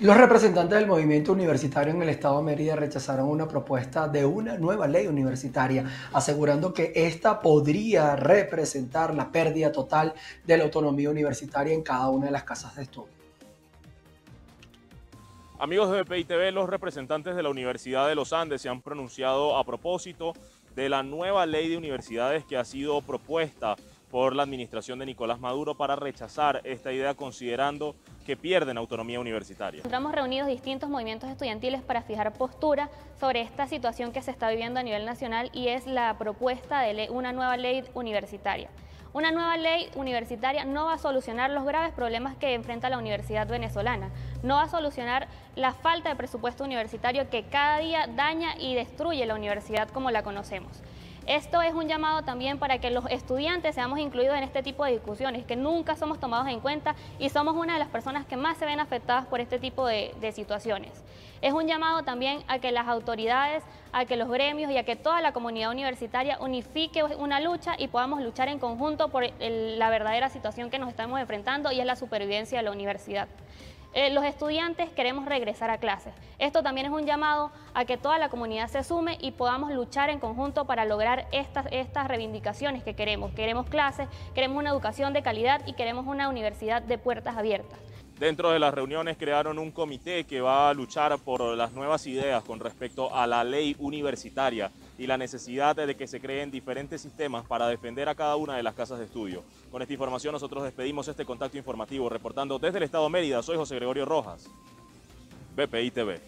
Los 0.00 0.16
representantes 0.16 0.78
del 0.78 0.86
movimiento 0.86 1.32
universitario 1.32 1.92
en 1.92 2.00
el 2.00 2.08
estado 2.08 2.38
de 2.38 2.44
Mérida 2.44 2.74
rechazaron 2.74 3.28
una 3.28 3.46
propuesta 3.46 4.08
de 4.08 4.24
una 4.24 4.56
nueva 4.56 4.86
ley 4.86 5.06
universitaria, 5.06 5.84
asegurando 6.14 6.72
que 6.72 6.92
esta 6.94 7.38
podría 7.38 8.16
representar 8.16 9.14
la 9.14 9.30
pérdida 9.30 9.70
total 9.70 10.14
de 10.46 10.56
la 10.56 10.64
autonomía 10.64 11.10
universitaria 11.10 11.74
en 11.74 11.82
cada 11.82 12.08
una 12.08 12.26
de 12.26 12.32
las 12.32 12.44
casas 12.44 12.74
de 12.76 12.84
estudio. 12.84 13.12
Amigos 15.58 15.92
de 15.92 16.02
BPI 16.02 16.24
TV, 16.24 16.52
los 16.52 16.70
representantes 16.70 17.36
de 17.36 17.42
la 17.42 17.50
Universidad 17.50 18.08
de 18.08 18.14
los 18.14 18.32
Andes 18.32 18.62
se 18.62 18.70
han 18.70 18.80
pronunciado 18.80 19.58
a 19.58 19.64
propósito 19.64 20.32
de 20.74 20.88
la 20.88 21.02
nueva 21.02 21.46
ley 21.46 21.68
de 21.68 21.76
universidades 21.76 22.44
que 22.44 22.56
ha 22.56 22.64
sido 22.64 23.00
propuesta 23.02 23.76
por 24.10 24.34
la 24.34 24.42
administración 24.42 24.98
de 24.98 25.06
Nicolás 25.06 25.38
Maduro 25.38 25.76
para 25.76 25.94
rechazar 25.96 26.60
esta 26.64 26.92
idea 26.92 27.14
considerando 27.14 27.94
que 28.26 28.36
pierden 28.36 28.76
autonomía 28.76 29.20
universitaria. 29.20 29.78
Encontramos 29.78 30.12
reunidos 30.12 30.48
distintos 30.48 30.90
movimientos 30.90 31.30
estudiantiles 31.30 31.82
para 31.82 32.02
fijar 32.02 32.32
postura 32.32 32.90
sobre 33.18 33.40
esta 33.40 33.68
situación 33.68 34.12
que 34.12 34.22
se 34.22 34.32
está 34.32 34.50
viviendo 34.50 34.80
a 34.80 34.82
nivel 34.82 35.04
nacional 35.04 35.50
y 35.52 35.68
es 35.68 35.86
la 35.86 36.18
propuesta 36.18 36.80
de 36.80 37.08
una 37.10 37.32
nueva 37.32 37.56
ley 37.56 37.84
universitaria. 37.94 38.68
Una 39.12 39.32
nueva 39.32 39.56
ley 39.56 39.90
universitaria 39.96 40.64
no 40.64 40.84
va 40.84 40.94
a 40.94 40.98
solucionar 40.98 41.50
los 41.50 41.64
graves 41.64 41.92
problemas 41.92 42.36
que 42.36 42.54
enfrenta 42.54 42.88
la 42.90 42.98
universidad 42.98 43.48
venezolana, 43.48 44.10
no 44.42 44.56
va 44.56 44.62
a 44.62 44.68
solucionar 44.68 45.28
la 45.56 45.72
falta 45.72 46.08
de 46.08 46.16
presupuesto 46.16 46.64
universitario 46.64 47.28
que 47.30 47.44
cada 47.44 47.78
día 47.78 48.06
daña 48.06 48.54
y 48.58 48.74
destruye 48.74 49.24
la 49.26 49.34
universidad 49.34 49.88
como 49.88 50.10
la 50.10 50.22
conocemos. 50.22 50.82
Esto 51.26 51.60
es 51.62 51.74
un 51.74 51.86
llamado 51.86 52.22
también 52.22 52.58
para 52.58 52.78
que 52.78 52.90
los 52.90 53.04
estudiantes 53.10 53.74
seamos 53.74 53.98
incluidos 53.98 54.36
en 54.36 54.42
este 54.42 54.62
tipo 54.62 54.84
de 54.84 54.92
discusiones, 54.92 55.44
que 55.44 55.54
nunca 55.54 55.94
somos 55.94 56.18
tomados 56.18 56.48
en 56.48 56.60
cuenta 56.60 56.96
y 57.18 57.28
somos 57.28 57.54
una 57.54 57.74
de 57.74 57.78
las 57.78 57.88
personas 57.88 58.26
que 58.26 58.36
más 58.36 58.56
se 58.56 58.64
ven 58.66 58.80
afectadas 58.80 59.26
por 59.26 59.38
este 59.40 59.58
tipo 59.58 59.86
de, 59.86 60.32
situaciones. 60.32 60.90
Es 61.42 61.52
un 61.52 61.66
llamado 61.66 62.02
también 62.02 62.42
a 62.48 62.58
que 62.58 62.72
las 62.72 62.88
autoridades, 62.88 63.62
a 63.92 64.06
que 64.06 64.16
los 64.16 64.28
gremios 64.28 64.70
y 64.72 64.78
a 64.78 64.84
que 64.84 64.96
toda 64.96 65.20
la 65.20 65.32
comunidad 65.32 65.70
universitaria 65.70 66.38
unifique 66.40 67.04
una 67.04 67.40
lucha 67.40 67.74
y 67.78 67.88
podamos 67.88 68.22
luchar 68.22 68.48
en 68.48 68.58
conjunto 68.58 69.08
por 69.08 69.24
la 69.38 69.90
verdadera 69.90 70.30
situación 70.30 70.70
que 70.70 70.78
nos 70.78 70.88
estamos 70.88 71.20
enfrentando 71.20 71.70
y 71.70 71.80
es 71.80 71.86
la 71.86 71.96
supervivencia 71.96 72.58
de 72.58 72.64
la 72.64 72.72
universidad. 72.72 73.28
Eh, 73.92 74.10
los 74.10 74.24
estudiantes 74.24 74.88
queremos 74.90 75.26
regresar 75.26 75.68
a 75.70 75.78
clases. 75.78 76.14
Esto 76.38 76.62
también 76.62 76.86
es 76.86 76.92
un 76.92 77.06
llamado 77.06 77.50
a 77.74 77.84
que 77.84 77.96
toda 77.96 78.18
la 78.18 78.28
comunidad 78.28 78.68
se 78.68 78.84
sume 78.84 79.18
y 79.20 79.32
podamos 79.32 79.72
luchar 79.72 80.10
en 80.10 80.20
conjunto 80.20 80.64
para 80.64 80.84
lograr 80.84 81.26
estas, 81.32 81.66
estas 81.72 82.06
reivindicaciones 82.06 82.84
que 82.84 82.94
queremos. 82.94 83.32
Queremos 83.32 83.68
clases, 83.68 84.08
queremos 84.32 84.58
una 84.58 84.70
educación 84.70 85.12
de 85.12 85.22
calidad 85.22 85.60
y 85.66 85.72
queremos 85.72 86.06
una 86.06 86.28
universidad 86.28 86.82
de 86.82 86.98
puertas 86.98 87.36
abiertas. 87.36 87.80
Dentro 88.20 88.50
de 88.50 88.60
las 88.60 88.72
reuniones 88.72 89.16
crearon 89.16 89.58
un 89.58 89.72
comité 89.72 90.24
que 90.24 90.40
va 90.40 90.68
a 90.68 90.74
luchar 90.74 91.18
por 91.18 91.40
las 91.56 91.72
nuevas 91.72 92.06
ideas 92.06 92.44
con 92.44 92.60
respecto 92.60 93.12
a 93.12 93.26
la 93.26 93.42
ley 93.42 93.74
universitaria 93.78 94.70
y 95.00 95.06
la 95.06 95.16
necesidad 95.16 95.74
de 95.74 95.96
que 95.96 96.06
se 96.06 96.20
creen 96.20 96.50
diferentes 96.50 97.00
sistemas 97.00 97.46
para 97.46 97.66
defender 97.66 98.06
a 98.10 98.14
cada 98.14 98.36
una 98.36 98.58
de 98.58 98.62
las 98.62 98.74
casas 98.74 98.98
de 98.98 99.06
estudio. 99.06 99.42
Con 99.70 99.80
esta 99.80 99.94
información 99.94 100.32
nosotros 100.32 100.62
despedimos 100.62 101.08
este 101.08 101.24
contacto 101.24 101.56
informativo. 101.56 102.10
Reportando 102.10 102.58
desde 102.58 102.76
el 102.76 102.84
Estado 102.84 103.04
de 103.04 103.10
Mérida, 103.10 103.42
soy 103.42 103.56
José 103.56 103.76
Gregorio 103.76 104.04
Rojas, 104.04 104.44
BPI 105.56 105.90
TV. 105.92 106.20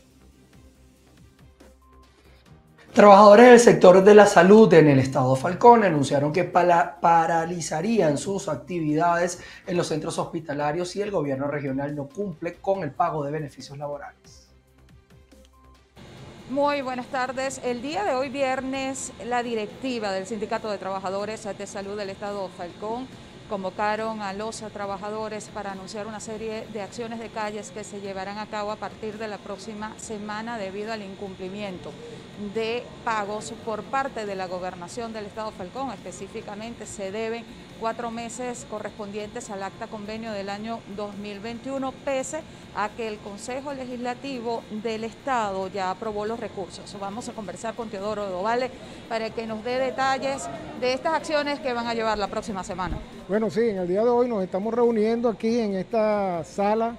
Trabajadores 2.94 3.50
del 3.50 3.60
sector 3.60 4.02
de 4.02 4.14
la 4.14 4.24
salud 4.24 4.72
en 4.72 4.88
el 4.88 5.00
estado 5.00 5.36
Falcón 5.36 5.84
anunciaron 5.84 6.32
que 6.32 6.44
paralizarían 6.44 8.16
sus 8.16 8.48
actividades 8.48 9.38
en 9.66 9.76
los 9.76 9.88
centros 9.88 10.18
hospitalarios 10.18 10.88
si 10.88 11.02
el 11.02 11.10
gobierno 11.10 11.46
regional 11.46 11.94
no 11.94 12.08
cumple 12.08 12.54
con 12.54 12.82
el 12.82 12.92
pago 12.92 13.22
de 13.22 13.32
beneficios 13.32 13.76
laborales. 13.76 14.41
Muy 16.52 16.82
buenas 16.82 17.06
tardes. 17.06 17.62
El 17.64 17.80
día 17.80 18.04
de 18.04 18.12
hoy 18.12 18.28
viernes 18.28 19.10
la 19.24 19.42
directiva 19.42 20.12
del 20.12 20.26
Sindicato 20.26 20.70
de 20.70 20.76
Trabajadores 20.76 21.44
de 21.44 21.66
Salud 21.66 21.96
del 21.96 22.10
estado 22.10 22.50
Falcón 22.50 23.08
convocaron 23.48 24.20
a 24.20 24.34
los 24.34 24.58
trabajadores 24.70 25.48
para 25.48 25.72
anunciar 25.72 26.06
una 26.06 26.20
serie 26.20 26.66
de 26.74 26.82
acciones 26.82 27.20
de 27.20 27.30
calles 27.30 27.70
que 27.70 27.84
se 27.84 28.02
llevarán 28.02 28.36
a 28.36 28.48
cabo 28.48 28.70
a 28.70 28.76
partir 28.76 29.16
de 29.16 29.28
la 29.28 29.38
próxima 29.38 29.98
semana 29.98 30.58
debido 30.58 30.92
al 30.92 31.00
incumplimiento 31.00 31.90
de 32.54 32.84
pagos 33.02 33.54
por 33.64 33.82
parte 33.84 34.26
de 34.26 34.34
la 34.34 34.46
gobernación 34.46 35.14
del 35.14 35.24
Estado 35.24 35.52
Falcón. 35.52 35.90
Específicamente 35.90 36.84
se 36.84 37.10
deben 37.10 37.46
cuatro 37.82 38.12
meses 38.12 38.64
correspondientes 38.70 39.50
al 39.50 39.60
acta 39.64 39.88
convenio 39.88 40.30
del 40.30 40.50
año 40.50 40.78
2021, 40.96 41.90
pese 42.04 42.38
a 42.76 42.88
que 42.90 43.08
el 43.08 43.18
Consejo 43.18 43.74
Legislativo 43.74 44.62
del 44.84 45.02
Estado 45.02 45.66
ya 45.66 45.90
aprobó 45.90 46.24
los 46.24 46.38
recursos. 46.38 46.96
Vamos 47.00 47.28
a 47.28 47.32
conversar 47.32 47.74
con 47.74 47.88
Teodoro 47.88 48.30
Dovale 48.30 48.70
para 49.08 49.30
que 49.30 49.48
nos 49.48 49.64
dé 49.64 49.80
detalles 49.80 50.48
de 50.80 50.92
estas 50.92 51.14
acciones 51.14 51.58
que 51.58 51.72
van 51.72 51.88
a 51.88 51.92
llevar 51.92 52.18
la 52.18 52.28
próxima 52.28 52.62
semana. 52.62 52.98
Bueno, 53.28 53.50
sí, 53.50 53.62
en 53.62 53.78
el 53.78 53.88
día 53.88 54.04
de 54.04 54.10
hoy 54.10 54.28
nos 54.28 54.44
estamos 54.44 54.72
reuniendo 54.72 55.28
aquí 55.28 55.58
en 55.58 55.74
esta 55.74 56.44
sala 56.44 56.94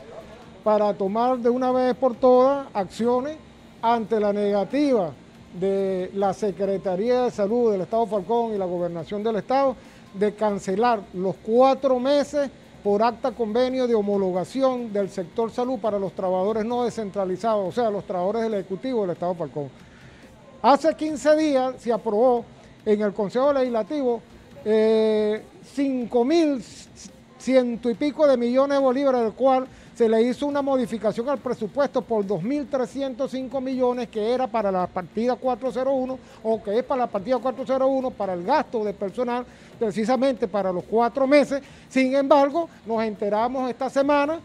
para 0.66 0.94
tomar 0.94 1.38
de 1.38 1.50
una 1.50 1.72
vez 1.72 1.96
por 1.96 2.14
todas 2.14 2.68
acciones 2.74 3.38
ante 3.82 4.20
la 4.20 4.34
negativa 4.34 5.14
de 5.58 6.12
la 6.14 6.34
Secretaría 6.34 7.22
de 7.22 7.32
Salud 7.32 7.72
del 7.72 7.82
Estado 7.82 8.06
Falcón 8.06 8.54
y 8.54 8.58
la 8.58 8.66
Gobernación 8.66 9.24
del 9.24 9.38
Estado 9.38 9.78
de 10.14 10.34
cancelar 10.34 11.02
los 11.14 11.36
cuatro 11.38 12.00
meses 12.00 12.50
por 12.84 13.02
acta 13.02 13.32
convenio 13.32 13.88
de 13.88 13.96
homologación 13.96 14.92
del 14.92 15.10
sector 15.10 15.50
salud 15.52 15.80
para 15.80 15.98
los 15.98 16.14
trabajadores 16.14 16.66
no 16.66 16.84
descentralizados, 16.84 17.70
o 17.70 17.72
sea, 17.72 17.90
los 17.90 18.04
trabajadores 18.04 18.44
del 18.44 18.56
Ejecutivo 18.56 19.02
del 19.02 19.12
Estado 19.12 19.34
Falcón. 19.36 19.70
Hace 20.62 20.94
15 20.94 21.36
días 21.38 21.76
se 21.80 21.94
aprobó 21.94 22.46
en 22.86 23.02
el 23.02 23.14
Consejo 23.14 23.54
Legislativo 23.54 24.22
eh, 24.66 25.44
5 25.74 26.26
mil 26.26 26.64
ciento 27.44 27.90
y 27.90 27.96
pico 27.96 28.26
de 28.26 28.38
millones 28.38 28.78
de 28.78 28.84
bolívares, 28.84 29.22
del 29.22 29.34
cual 29.34 29.68
le 30.08 30.22
hizo 30.22 30.46
una 30.46 30.62
modificación 30.62 31.30
al 31.30 31.40
presupuesto 31.40 32.02
por 32.02 32.26
2.305 32.26 33.62
millones 33.62 34.10
que 34.10 34.34
era 34.34 34.48
para 34.48 34.72
la 34.72 34.88
partida 34.88 35.36
401 35.36 36.20
o 36.44 36.64
que 36.64 36.80
es 36.80 36.84
para 36.84 37.02
la 37.02 37.08
partida 37.08 37.38
401 37.38 38.12
para 38.12 38.34
el 38.34 38.44
gasto 38.44 38.84
de 38.84 38.94
personal 38.94 39.46
precisamente 39.78 40.48
para 40.48 40.72
los 40.72 40.84
cuatro 40.86 41.28
meses. 41.28 41.62
Sin 41.90 42.16
embargo, 42.16 42.70
nos 42.86 43.04
enteramos 43.04 43.70
esta 43.70 43.90
semana 43.90 44.40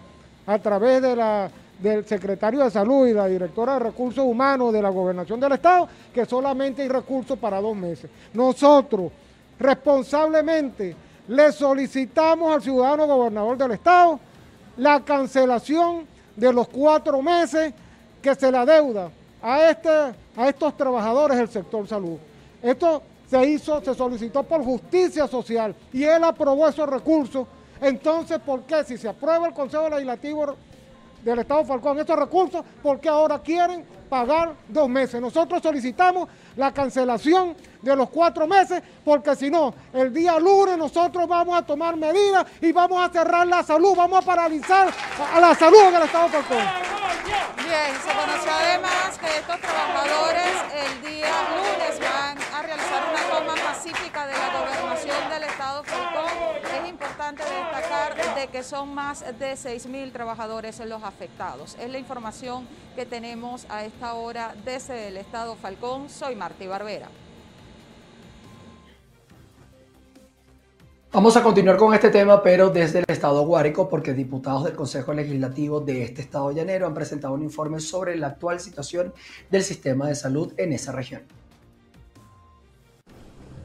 a 0.47 0.59
través 0.59 1.03
de 1.03 1.17
la 1.17 1.51
del 1.79 2.05
secretario 2.05 2.65
de 2.65 2.71
Salud 2.71 3.07
y 3.07 3.13
la 3.13 3.29
directora 3.29 3.75
de 3.75 3.79
Recursos 3.79 4.25
Humanos 4.25 4.73
de 4.73 4.83
la 4.83 4.89
Gobernación 4.89 5.39
del 5.39 5.53
Estado, 5.53 5.89
que 6.13 6.27
solamente 6.27 6.83
hay 6.83 6.89
recursos 6.89 7.39
para 7.39 7.61
dos 7.61 7.77
meses. 7.77 8.11
Nosotros, 8.35 9.13
responsablemente, 9.59 10.97
le 11.29 11.53
solicitamos 11.53 12.53
al 12.53 12.63
ciudadano 12.63 13.07
gobernador 13.07 13.57
del 13.57 13.73
Estado 13.73 14.19
la 14.79 15.05
cancelación 15.05 16.07
de 16.35 16.53
los 16.53 16.69
cuatro 16.69 17.21
meses 17.21 17.75
que 18.23 18.35
se 18.35 18.51
le 18.51 18.59
adeuda 18.59 19.11
a, 19.43 19.71
este, 19.71 19.89
a 19.89 20.49
estos 20.49 20.77
trabajadores 20.77 21.37
del 21.37 21.49
sector 21.49 21.87
salud. 21.87 22.17
Esto 22.63 23.03
se 23.29 23.45
hizo, 23.47 23.83
se 23.83 23.95
solicitó 23.95 24.43
por 24.43 24.65
justicia 24.65 25.27
social 25.27 25.75
y 25.93 26.05
él 26.05 26.25
aprobó 26.25 26.67
esos 26.69 26.89
recursos. 26.89 27.47
Entonces, 27.81 28.39
¿por 28.39 28.63
qué 28.63 28.85
si 28.85 28.97
se 28.97 29.09
aprueba 29.09 29.49
el 29.49 29.53
Consejo 29.53 29.89
Legislativo 29.89 30.57
del 31.25 31.41
Estado 31.41 31.65
Falcón 31.65 31.99
estos 31.99 32.19
recursos, 32.19 32.65
por 32.83 33.01
qué 33.01 33.09
ahora 33.09 33.41
quieren 33.41 33.85
pagar 34.09 34.55
dos 34.69 34.89
meses? 34.89 35.21
Nosotros 35.21 35.61
solicitamos 35.63 36.29
la 36.57 36.73
cancelación 36.73 37.55
de 37.83 37.97
los 37.97 38.09
cuatro 38.11 38.47
meses, 38.47 38.83
porque 39.05 39.35
si 39.37 39.51
no, 39.51 39.75
el 39.93 40.13
día 40.13 40.39
lunes 40.39 40.77
nosotros 40.77 41.27
vamos 41.29 41.59
a 41.59 41.63
tomar 41.63 41.97
medidas 41.97 42.47
y 42.61 42.73
vamos 42.73 43.01
a 43.07 43.13
cerrar 43.13 43.47
la 43.47 43.63
salud, 43.63 43.95
vamos 43.97 44.23
a 44.23 44.27
paralizar 44.27 44.93
a 45.35 45.41
la 45.41 45.55
salud 45.55 45.81
en 45.89 45.95
el 45.95 46.03
Estado 46.03 46.29
de 46.29 46.39
Bien, 46.39 47.95
se 48.03 48.13
conoció 48.15 48.53
además 48.53 49.19
que 49.19 49.27
estos 49.27 49.61
trabajadores 49.61 50.53
el 50.73 51.03
día 51.03 51.35
lunes 51.51 52.01
van 52.01 52.39
a 52.55 52.63
realizar 52.63 53.05
una 53.11 53.39
toma 53.39 53.55
pacífica 53.63 54.09
estado 55.59 55.83
Falcón, 55.83 56.57
es 56.83 56.89
importante 56.89 57.43
destacar 57.43 58.35
de 58.37 58.47
que 58.47 58.63
son 58.63 58.95
más 58.95 59.21
de 59.21 59.55
6.000 59.55 60.13
trabajadores 60.13 60.79
los 60.87 61.03
afectados. 61.03 61.77
Es 61.81 61.91
la 61.91 61.99
información 61.99 62.69
que 62.95 63.05
tenemos 63.05 63.67
a 63.69 63.85
esta 63.85 64.15
hora 64.15 64.55
desde 64.65 65.09
el 65.09 65.17
estado 65.17 65.57
Falcón. 65.57 66.09
Soy 66.11 66.37
Martí 66.37 66.69
Barbera. 66.69 67.09
Vamos 71.11 71.39
a 71.39 71.43
continuar 71.43 71.79
con 71.79 71.95
este 71.95 72.11
tema, 72.11 72.43
pero 72.43 72.69
desde 72.69 72.99
el 72.99 73.07
estado 73.09 73.41
Guárico, 73.47 73.89
porque 73.89 74.13
diputados 74.13 74.65
del 74.65 74.75
Consejo 74.75 75.15
Legislativo 75.15 75.81
de 75.81 76.03
este 76.03 76.21
estado 76.21 76.53
llanero 76.53 76.87
han 76.87 76.93
presentado 76.93 77.33
un 77.33 77.43
informe 77.43 77.81
sobre 77.81 78.15
la 78.15 78.27
actual 78.27 78.61
situación 78.61 79.15
del 79.51 79.63
sistema 79.63 80.07
de 80.07 80.15
salud 80.15 80.53
en 80.59 80.75
esa 80.75 80.93
región. 80.93 81.23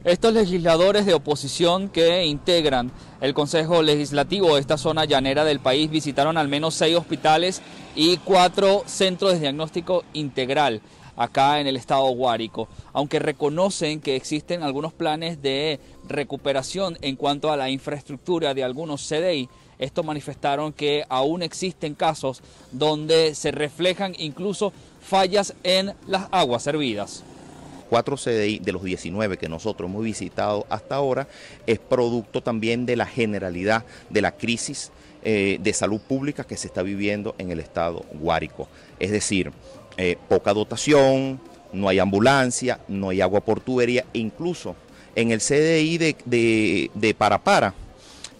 Estos 0.04 0.32
legisladores 0.32 1.04
de 1.04 1.12
oposición 1.12 1.90
que 1.90 2.24
integran 2.24 2.90
el 3.20 3.34
Consejo 3.34 3.82
Legislativo 3.82 4.54
de 4.54 4.60
esta 4.62 4.78
zona 4.78 5.04
llanera 5.04 5.44
del 5.44 5.60
país 5.60 5.90
visitaron 5.90 6.38
al 6.38 6.48
menos 6.48 6.74
seis 6.74 6.96
hospitales 6.96 7.60
y 7.94 8.16
cuatro 8.18 8.84
centros 8.86 9.34
de 9.34 9.40
diagnóstico 9.40 10.02
integral 10.14 10.80
acá 11.16 11.60
en 11.60 11.66
el 11.66 11.76
estado 11.76 12.04
Guárico, 12.10 12.68
aunque 12.92 13.18
reconocen 13.18 14.00
que 14.00 14.16
existen 14.16 14.62
algunos 14.62 14.92
planes 14.92 15.40
de 15.42 15.80
recuperación 16.08 16.98
en 17.00 17.16
cuanto 17.16 17.50
a 17.50 17.56
la 17.56 17.70
infraestructura 17.70 18.54
de 18.54 18.64
algunos 18.64 19.08
CDI. 19.08 19.48
Esto 19.78 20.02
manifestaron 20.02 20.72
que 20.72 21.04
aún 21.08 21.42
existen 21.42 21.94
casos 21.94 22.42
donde 22.70 23.34
se 23.34 23.50
reflejan 23.50 24.14
incluso 24.18 24.72
fallas 25.00 25.54
en 25.62 25.94
las 26.06 26.28
aguas 26.30 26.62
servidas 26.62 27.24
cuatro 27.94 28.16
CDI 28.16 28.58
de 28.58 28.72
los 28.72 28.82
19 28.82 29.36
que 29.36 29.48
nosotros 29.48 29.88
hemos 29.88 30.02
visitado 30.02 30.66
hasta 30.68 30.96
ahora 30.96 31.28
es 31.66 31.78
producto 31.78 32.42
también 32.42 32.86
de 32.86 32.96
la 32.96 33.06
generalidad 33.06 33.84
de 34.10 34.20
la 34.20 34.32
crisis 34.32 34.90
eh, 35.22 35.58
de 35.60 35.72
salud 35.72 36.00
pública 36.00 36.44
que 36.44 36.56
se 36.56 36.66
está 36.66 36.82
viviendo 36.82 37.34
en 37.38 37.50
el 37.50 37.60
estado 37.60 38.04
Guárico. 38.12 38.68
Es 38.98 39.10
decir, 39.10 39.52
eh, 39.96 40.16
poca 40.28 40.52
dotación, 40.52 41.40
no 41.72 41.88
hay 41.88 41.98
ambulancia, 41.98 42.80
no 42.88 43.10
hay 43.10 43.20
agua 43.20 43.40
por 43.40 43.60
tubería, 43.60 44.04
e 44.12 44.18
incluso 44.18 44.76
en 45.14 45.30
el 45.30 45.40
CDI 45.40 45.98
de, 45.98 46.90
de, 46.94 47.14
Parapara 47.14 47.74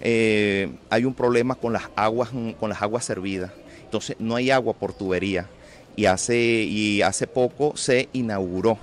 eh, 0.00 0.73
hay 0.90 1.04
un 1.04 1.14
problema 1.14 1.54
con 1.54 1.73
las 1.73 1.84
aguas, 1.96 2.30
con 2.58 2.68
las 2.68 2.82
aguas 2.82 3.04
servidas. 3.04 3.52
Entonces 3.84 4.16
no 4.18 4.37
hay 4.37 4.50
agua 4.50 4.75
por 4.75 4.92
tubería 4.92 5.49
y 5.96 6.06
hace, 6.06 6.37
y 6.37 7.02
hace 7.02 7.26
poco 7.26 7.76
se 7.76 8.08
inauguró 8.12 8.78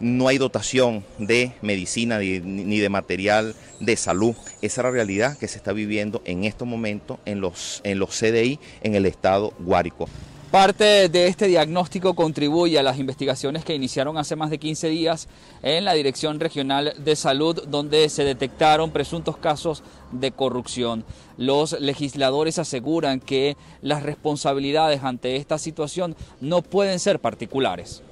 no 0.00 0.28
hay 0.28 0.38
dotación 0.38 1.04
de 1.18 1.52
medicina 1.62 2.18
ni 2.18 2.78
de 2.78 2.88
material 2.88 3.54
de 3.80 3.96
salud. 3.96 4.34
Esa 4.62 4.80
es 4.80 4.84
la 4.84 4.90
realidad 4.90 5.36
que 5.38 5.48
se 5.48 5.58
está 5.58 5.72
viviendo 5.72 6.22
en 6.24 6.44
estos 6.44 6.68
momentos 6.68 7.18
en 7.24 7.40
los, 7.40 7.80
en 7.84 7.98
los 7.98 8.10
CDI 8.10 8.60
en 8.82 8.94
el 8.94 9.06
estado 9.06 9.52
Guárico. 9.58 10.08
Parte 10.50 11.10
de 11.10 11.26
este 11.26 11.46
diagnóstico 11.46 12.14
contribuye 12.14 12.78
a 12.78 12.82
las 12.82 12.98
investigaciones 12.98 13.64
que 13.64 13.74
iniciaron 13.74 14.16
hace 14.16 14.34
más 14.34 14.48
de 14.48 14.58
15 14.58 14.88
días 14.88 15.28
en 15.62 15.84
la 15.84 15.92
Dirección 15.92 16.40
Regional 16.40 16.94
de 16.96 17.16
Salud, 17.16 17.64
donde 17.68 18.08
se 18.08 18.24
detectaron 18.24 18.90
presuntos 18.90 19.36
casos 19.36 19.82
de 20.10 20.32
corrupción. 20.32 21.04
Los 21.36 21.78
legisladores 21.80 22.58
aseguran 22.58 23.20
que 23.20 23.58
las 23.82 24.02
responsabilidades 24.02 25.04
ante 25.04 25.36
esta 25.36 25.58
situación 25.58 26.16
no 26.40 26.62
pueden 26.62 26.98
ser 26.98 27.20
particulares 27.20 28.02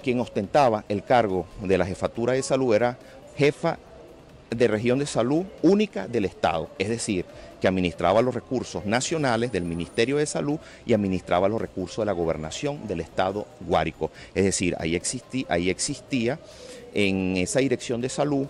quien 0.00 0.18
ostentaba 0.18 0.84
el 0.88 1.04
cargo 1.04 1.46
de 1.62 1.78
la 1.78 1.86
jefatura 1.86 2.32
de 2.32 2.42
salud 2.42 2.74
era 2.74 2.98
jefa 3.36 3.78
de 4.50 4.66
región 4.66 4.98
de 4.98 5.06
salud 5.06 5.44
única 5.62 6.08
del 6.08 6.24
Estado, 6.24 6.70
es 6.78 6.88
decir, 6.88 7.24
que 7.60 7.68
administraba 7.68 8.22
los 8.22 8.34
recursos 8.34 8.84
nacionales 8.86 9.52
del 9.52 9.64
Ministerio 9.64 10.16
de 10.16 10.26
Salud 10.26 10.58
y 10.86 10.94
administraba 10.94 11.48
los 11.48 11.60
recursos 11.60 11.98
de 11.98 12.06
la 12.06 12.12
gobernación 12.12 12.86
del 12.86 13.00
Estado 13.00 13.46
Guárico. 13.60 14.10
Es 14.34 14.44
decir, 14.44 14.74
ahí, 14.78 14.96
existía, 14.96 15.46
ahí 15.48 15.70
existía 15.70 16.38
en 16.94 17.36
esa 17.36 17.60
dirección 17.60 18.00
de 18.00 18.08
salud, 18.08 18.46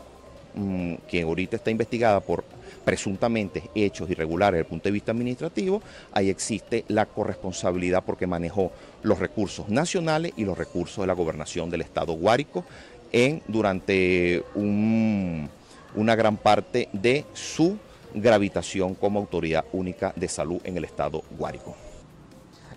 mm, 0.54 0.94
que 1.08 1.22
ahorita 1.22 1.56
está 1.56 1.70
investigada 1.70 2.20
por 2.20 2.44
presuntamente 2.84 3.62
hechos 3.74 4.08
irregulares 4.11 4.58
desde 4.58 4.62
el 4.62 4.68
punto 4.68 4.88
de 4.88 4.92
vista 4.92 5.12
administrativo, 5.12 5.82
ahí 6.12 6.30
existe 6.30 6.84
la 6.88 7.06
corresponsabilidad 7.06 8.02
porque 8.04 8.26
manejó 8.26 8.72
los 9.02 9.18
recursos 9.18 9.68
nacionales 9.68 10.32
y 10.37 10.44
los 10.44 10.56
recursos 10.56 11.02
de 11.02 11.06
la 11.06 11.12
gobernación 11.12 11.70
del 11.70 11.82
Estado 11.82 12.14
Guárico 12.14 12.64
en, 13.12 13.42
durante 13.48 14.42
una 14.54 16.14
gran 16.16 16.37
parte 16.37 16.88
de 16.92 17.24
su 17.32 17.76
gravitación 18.14 18.94
como 18.94 19.20
autoridad 19.20 19.64
única 19.72 20.12
de 20.16 20.28
salud 20.28 20.60
en 20.64 20.76
el 20.76 20.84
Estado 20.84 21.22
Guárico. 21.38 21.76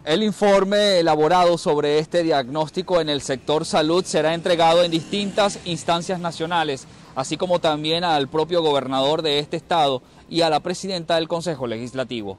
El 0.05 0.21
informe 0.21 0.99
elaborado 0.99 1.57
sobre 1.57 1.97
este 1.97 2.23
diagnóstico 2.23 2.99
en 2.99 3.07
el 3.07 3.21
sector 3.21 3.65
salud 3.65 4.03
será 4.03 4.33
entregado 4.33 4.83
en 4.83 4.91
distintas 4.91 5.59
instancias 5.63 6.19
nacionales, 6.19 6.87
así 7.15 7.37
como 7.37 7.59
también 7.59 8.03
al 8.03 8.27
propio 8.27 8.61
gobernador 8.61 9.21
de 9.21 9.39
este 9.39 9.55
estado 9.55 10.01
y 10.29 10.41
a 10.41 10.49
la 10.49 10.59
presidenta 10.59 11.15
del 11.15 11.29
Consejo 11.29 11.67
Legislativo. 11.67 12.37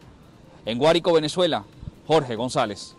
En 0.66 0.78
Guárico, 0.78 1.12
Venezuela, 1.14 1.64
Jorge 2.07 2.37
González. 2.37 2.96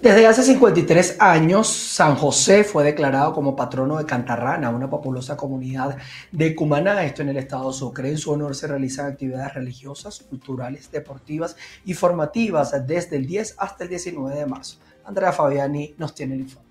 Desde 0.00 0.26
hace 0.26 0.42
53 0.42 1.16
años, 1.18 1.66
San 1.68 2.16
José 2.16 2.62
fue 2.62 2.84
declarado 2.84 3.32
como 3.32 3.56
patrono 3.56 3.98
de 3.98 4.06
Cantarrana, 4.06 4.70
una 4.70 4.88
populosa 4.88 5.36
comunidad 5.36 5.96
de 6.30 6.54
Cumaná, 6.54 7.04
esto 7.04 7.22
en 7.22 7.30
el 7.30 7.38
estado 7.38 7.72
Sucre. 7.72 8.08
En 8.08 8.18
su 8.18 8.30
honor 8.30 8.54
se 8.54 8.66
realizan 8.66 9.06
actividades 9.06 9.54
religiosas, 9.54 10.20
culturales, 10.20 10.90
deportivas 10.90 11.56
y 11.84 11.94
formativas 11.94 12.86
desde 12.86 13.16
el 13.16 13.26
10 13.26 13.56
hasta 13.58 13.84
el 13.84 13.90
19 13.90 14.36
de 14.36 14.46
marzo. 14.46 14.78
Andrea 15.04 15.32
Fabiani 15.32 15.94
nos 15.98 16.14
tiene 16.14 16.34
el 16.34 16.40
informe. 16.40 16.64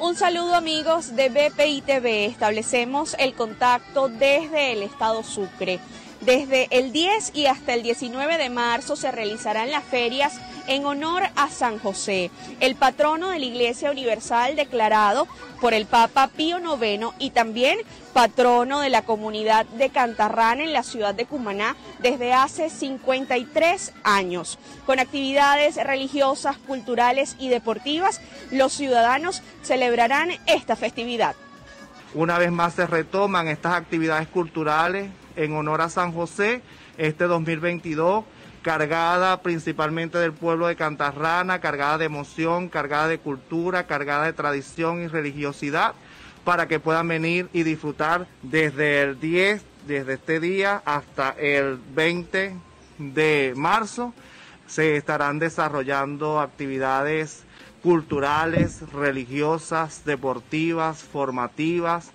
Un 0.00 0.16
saludo 0.16 0.54
amigos 0.54 1.14
de 1.14 1.28
BPI 1.28 1.82
TV. 1.82 2.24
Establecemos 2.24 3.14
el 3.18 3.34
contacto 3.34 4.08
desde 4.08 4.72
el 4.72 4.82
estado 4.82 5.22
Sucre. 5.22 5.78
Desde 6.20 6.68
el 6.70 6.92
10 6.92 7.32
y 7.34 7.46
hasta 7.46 7.72
el 7.72 7.82
19 7.82 8.36
de 8.36 8.50
marzo 8.50 8.94
se 8.94 9.10
realizarán 9.10 9.70
las 9.70 9.84
ferias 9.84 10.38
en 10.66 10.84
honor 10.84 11.22
a 11.34 11.48
San 11.48 11.78
José, 11.78 12.30
el 12.60 12.76
patrono 12.76 13.30
de 13.30 13.38
la 13.38 13.46
Iglesia 13.46 13.90
Universal 13.90 14.54
declarado 14.54 15.26
por 15.62 15.72
el 15.72 15.86
Papa 15.86 16.28
Pío 16.28 16.58
IX 16.58 17.06
y 17.18 17.30
también 17.30 17.78
patrono 18.12 18.80
de 18.80 18.90
la 18.90 19.00
comunidad 19.00 19.64
de 19.64 19.88
Cantarrán 19.88 20.60
en 20.60 20.74
la 20.74 20.82
ciudad 20.82 21.14
de 21.14 21.24
Cumaná 21.24 21.74
desde 22.00 22.34
hace 22.34 22.68
53 22.68 23.94
años. 24.04 24.58
Con 24.84 24.98
actividades 24.98 25.76
religiosas, 25.76 26.58
culturales 26.58 27.34
y 27.38 27.48
deportivas, 27.48 28.20
los 28.50 28.74
ciudadanos 28.74 29.42
celebrarán 29.62 30.32
esta 30.46 30.76
festividad. 30.76 31.34
Una 32.12 32.38
vez 32.38 32.52
más 32.52 32.74
se 32.74 32.86
retoman 32.86 33.48
estas 33.48 33.72
actividades 33.72 34.28
culturales 34.28 35.10
en 35.36 35.54
honor 35.54 35.80
a 35.80 35.88
San 35.88 36.12
José 36.12 36.62
este 36.98 37.24
2022, 37.24 38.24
cargada 38.62 39.40
principalmente 39.42 40.18
del 40.18 40.32
pueblo 40.32 40.66
de 40.66 40.76
Cantarrana, 40.76 41.60
cargada 41.60 41.98
de 41.98 42.04
emoción, 42.04 42.68
cargada 42.68 43.08
de 43.08 43.18
cultura, 43.18 43.86
cargada 43.86 44.24
de 44.24 44.32
tradición 44.32 45.02
y 45.02 45.08
religiosidad, 45.08 45.94
para 46.44 46.68
que 46.68 46.80
puedan 46.80 47.08
venir 47.08 47.48
y 47.52 47.62
disfrutar 47.62 48.26
desde 48.42 49.02
el 49.02 49.20
10, 49.20 49.62
desde 49.86 50.14
este 50.14 50.40
día 50.40 50.82
hasta 50.84 51.30
el 51.30 51.78
20 51.94 52.54
de 52.98 53.54
marzo. 53.56 54.12
Se 54.66 54.96
estarán 54.96 55.38
desarrollando 55.38 56.40
actividades 56.40 57.44
culturales, 57.82 58.82
religiosas, 58.92 60.04
deportivas, 60.04 61.02
formativas, 61.02 62.12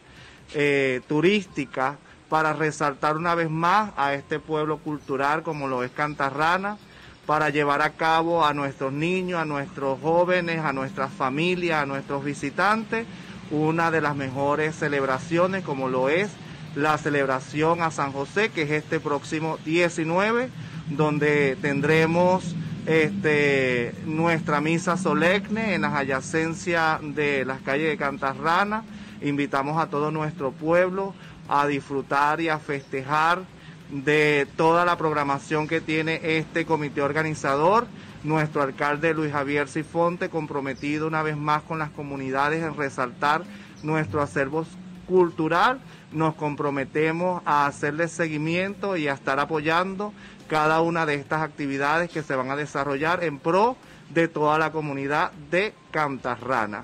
eh, 0.53 1.01
turísticas, 1.07 1.97
para 2.29 2.53
resaltar 2.53 3.17
una 3.17 3.35
vez 3.35 3.49
más 3.49 3.91
a 3.97 4.13
este 4.13 4.39
pueblo 4.39 4.77
cultural 4.77 5.43
como 5.43 5.67
lo 5.67 5.83
es 5.83 5.91
Cantarrana, 5.91 6.77
para 7.25 7.49
llevar 7.49 7.81
a 7.81 7.91
cabo 7.91 8.45
a 8.45 8.53
nuestros 8.53 8.93
niños, 8.93 9.39
a 9.39 9.45
nuestros 9.45 9.99
jóvenes, 9.99 10.59
a 10.59 10.73
nuestras 10.73 11.11
familias, 11.11 11.81
a 11.81 11.85
nuestros 11.85 12.23
visitantes, 12.23 13.05
una 13.51 13.91
de 13.91 14.01
las 14.01 14.15
mejores 14.15 14.75
celebraciones 14.75 15.63
como 15.63 15.87
lo 15.89 16.09
es 16.09 16.29
la 16.75 16.97
celebración 16.97 17.81
a 17.81 17.89
San 17.89 18.11
José, 18.11 18.49
que 18.49 18.63
es 18.63 18.71
este 18.71 18.99
próximo 18.99 19.57
19, 19.65 20.49
donde 20.89 21.57
tendremos 21.61 22.55
este, 22.85 23.95
nuestra 24.05 24.61
misa 24.61 24.97
solemne 24.97 25.73
en 25.73 25.81
las 25.81 25.93
adyacencias 25.93 26.99
de 27.01 27.45
las 27.45 27.61
calles 27.61 27.89
de 27.89 27.97
Cantarrana. 27.97 28.83
Invitamos 29.21 29.81
a 29.81 29.87
todo 29.87 30.11
nuestro 30.11 30.51
pueblo 30.51 31.13
a 31.47 31.67
disfrutar 31.67 32.41
y 32.41 32.49
a 32.49 32.59
festejar 32.59 33.43
de 33.89 34.47
toda 34.55 34.85
la 34.85 34.97
programación 34.97 35.67
que 35.67 35.81
tiene 35.81 36.19
este 36.23 36.65
comité 36.65 37.01
organizador. 37.01 37.87
Nuestro 38.23 38.63
alcalde 38.63 39.13
Luis 39.13 39.31
Javier 39.31 39.67
Sifonte 39.67 40.29
comprometido 40.29 41.07
una 41.07 41.21
vez 41.21 41.37
más 41.37 41.61
con 41.61 41.77
las 41.77 41.91
comunidades 41.91 42.63
en 42.63 42.75
resaltar 42.75 43.43
nuestro 43.83 44.21
acervo 44.21 44.65
cultural. 45.07 45.79
Nos 46.11 46.33
comprometemos 46.35 47.43
a 47.45 47.67
hacerle 47.67 48.07
seguimiento 48.07 48.97
y 48.97 49.07
a 49.07 49.13
estar 49.13 49.39
apoyando 49.39 50.11
cada 50.47 50.81
una 50.81 51.05
de 51.05 51.15
estas 51.15 51.41
actividades 51.41 52.09
que 52.09 52.23
se 52.23 52.35
van 52.35 52.49
a 52.49 52.55
desarrollar 52.55 53.23
en 53.23 53.37
pro 53.37 53.77
de 54.09 54.27
toda 54.27 54.57
la 54.57 54.71
comunidad 54.71 55.31
de 55.51 55.73
Cantarrana. 55.91 56.83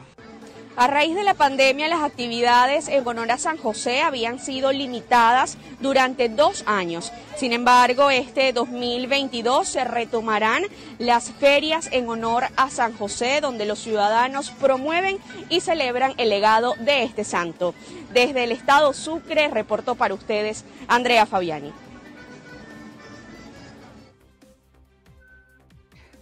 A 0.82 0.88
raíz 0.88 1.14
de 1.14 1.24
la 1.24 1.36
pandemia, 1.36 1.88
las 1.88 2.02
actividades 2.02 2.88
en 2.88 3.08
honor 3.08 3.30
a 3.30 3.38
San 3.38 3.56
José 3.56 4.02
habían 4.02 4.40
sido 4.40 4.72
limitadas 4.72 5.60
durante 5.80 6.28
dos 6.28 6.64
años. 6.66 7.14
Sin 7.36 7.54
embargo, 7.54 8.10
este 8.10 8.52
2022 8.52 9.68
se 9.68 9.84
retomarán 9.84 10.64
las 10.98 11.30
ferias 11.34 11.88
en 11.92 12.10
honor 12.10 12.46
a 12.56 12.72
San 12.72 12.98
José, 12.98 13.42
donde 13.42 13.68
los 13.68 13.78
ciudadanos 13.78 14.50
promueven 14.50 15.20
y 15.50 15.60
celebran 15.60 16.16
el 16.18 16.30
legado 16.30 16.74
de 16.80 17.04
este 17.04 17.26
santo. 17.26 17.76
Desde 18.12 18.44
el 18.44 18.52
estado 18.52 18.92
Sucre, 18.94 19.50
reportó 19.50 19.94
para 19.94 20.16
ustedes 20.16 20.66
Andrea 20.88 21.28
Fabiani. 21.28 21.72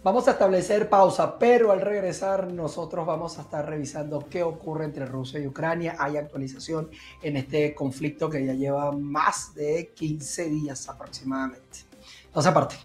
Vamos 0.02 0.28
a 0.28 0.30
establecer 0.30 0.88
pausa, 0.88 1.38
pero 1.38 1.72
al 1.72 1.82
regresar 1.82 2.50
nosotros 2.50 3.04
vamos 3.04 3.38
a 3.38 3.42
estar 3.42 3.68
revisando 3.68 4.24
qué 4.30 4.42
ocurre 4.42 4.86
entre 4.86 5.04
Rusia 5.04 5.38
y 5.40 5.46
Ucrania. 5.46 5.96
Hay 5.98 6.16
actualización 6.16 6.88
en 7.20 7.36
este 7.36 7.74
conflicto 7.74 8.30
que 8.30 8.46
ya 8.46 8.54
lleva 8.54 8.92
más 8.92 9.54
de 9.54 9.92
15 9.94 10.48
días 10.48 10.88
aproximadamente. 10.88 11.80
No 12.34 12.40
se 12.40 12.48
aparte. 12.48 12.76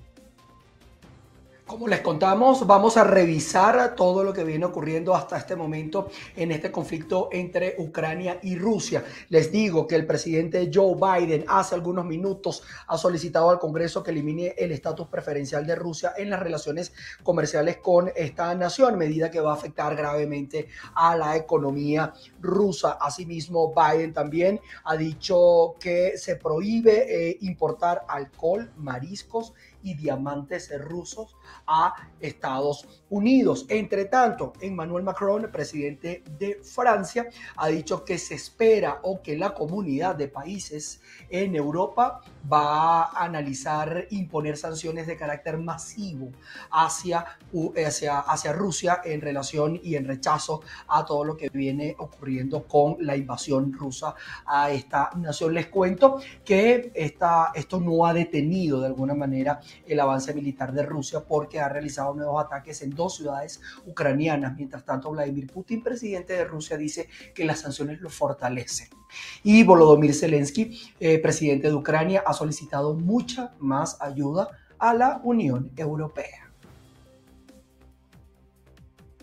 Como 1.68 1.88
les 1.88 2.02
contamos, 2.02 2.68
vamos 2.68 2.96
a 2.96 3.04
revisar 3.04 3.96
todo 3.96 4.24
lo 4.24 4.32
que 4.34 4.44
viene 4.44 4.66
ocurriendo 4.66 5.16
hasta 5.16 5.36
este 5.36 5.56
momento 5.56 6.12
en 6.36 6.52
este 6.52 6.72
conflicto 6.72 7.28
entre 7.32 7.74
Ucrania 7.80 8.38
y 8.44 8.56
Rusia. 8.56 9.04
Les 9.30 9.52
digo 9.52 9.88
que 9.88 9.96
el 9.96 10.06
presidente 10.06 10.70
Joe 10.72 10.94
Biden 10.94 11.44
hace 11.48 11.74
algunos 11.74 12.06
minutos 12.06 12.62
ha 12.86 13.00
solicitado 13.00 13.50
al 13.50 13.58
Congreso 13.58 14.04
que 14.04 14.12
elimine 14.12 14.54
el 14.56 14.74
estatus 14.74 15.08
preferencial 15.08 15.66
de 15.66 15.74
Rusia 15.74 16.14
en 16.16 16.30
las 16.30 16.40
relaciones 16.40 16.94
comerciales 17.24 17.78
con 17.78 18.12
esta 18.16 18.54
nación, 18.54 18.96
medida 18.96 19.32
que 19.32 19.42
va 19.42 19.50
a 19.50 19.56
afectar 19.56 19.96
gravemente 19.96 20.68
a 20.94 21.16
la 21.18 21.36
economía 21.36 22.14
rusa. 22.42 23.00
Asimismo, 23.02 23.74
Biden 23.74 24.14
también 24.14 24.62
ha 24.84 24.96
dicho 24.96 25.74
que 25.80 26.16
se 26.20 26.36
prohíbe 26.36 27.30
eh, 27.32 27.38
importar 27.42 28.06
alcohol, 28.08 28.72
mariscos 28.78 29.54
y 29.86 29.94
diamantes 29.94 30.70
rusos 30.82 31.38
a 31.68 31.94
Estados 32.20 33.05
Unidos. 33.10 33.66
Entre 33.70 34.06
tanto, 34.06 34.54
Emmanuel 34.60 35.04
Macron, 35.04 35.50
presidente 35.52 36.24
de 36.40 36.60
Francia, 36.64 37.28
ha 37.58 37.68
dicho 37.68 38.04
que 38.04 38.18
se 38.18 38.36
espera 38.36 39.00
o 39.04 39.22
que 39.22 39.38
la 39.38 39.54
comunidad 39.54 40.16
de 40.16 40.28
países 40.28 41.02
en 41.30 41.56
Europa 41.56 42.22
va 42.52 43.04
a 43.04 43.24
analizar 43.24 44.08
imponer 44.10 44.58
sanciones 44.58 45.08
de 45.08 45.18
carácter 45.18 45.58
masivo 45.58 46.32
hacia, 46.72 47.26
hacia, 47.86 48.20
hacia 48.20 48.54
Rusia 48.54 49.02
en 49.04 49.22
relación 49.22 49.80
y 49.84 49.96
en 49.96 50.06
rechazo 50.06 50.62
a 50.88 51.06
todo 51.06 51.24
lo 51.24 51.38
que 51.38 51.50
viene 51.50 51.96
ocurriendo 52.00 52.64
con 52.68 52.98
la 53.00 53.16
invasión 53.16 53.72
rusa 53.74 54.16
a 54.46 54.72
esta 54.72 55.12
nación. 55.16 55.54
Les 55.54 55.68
cuento 55.68 56.20
que 56.44 56.92
esta, 56.94 57.52
esto 57.54 57.80
no 57.80 58.06
ha 58.06 58.14
detenido 58.14 58.80
de 58.80 58.88
alguna 58.88 59.14
manera 59.14 59.60
el 59.86 60.00
avance 60.00 60.34
militar 60.34 60.74
de 60.74 60.84
Rusia 60.84 61.24
porque 61.26 61.60
ha 61.60 61.70
realizado 61.70 62.14
nuevos 62.14 62.44
ataques 62.44 62.82
en 62.82 62.92
dos 62.92 63.05
ciudades 63.10 63.62
ucranianas. 63.86 64.56
Mientras 64.56 64.86
tanto, 64.86 65.12
Vladimir 65.12 65.48
Putin, 65.48 65.84
presidente 65.84 66.34
de 66.34 66.46
Rusia, 66.46 66.78
dice 66.78 67.10
que 67.34 67.46
las 67.46 67.60
sanciones 67.60 68.02
lo 68.02 68.10
fortalecen. 68.10 68.90
Y 69.44 69.64
Volodymyr 69.64 70.14
Zelensky, 70.14 70.80
eh, 71.00 71.20
presidente 71.20 71.68
de 71.68 71.74
Ucrania, 71.74 72.24
ha 72.26 72.34
solicitado 72.34 72.94
mucha 72.96 73.54
más 73.60 74.02
ayuda 74.02 74.50
a 74.78 74.94
la 74.94 75.22
Unión 75.24 75.72
Europea. 75.76 76.52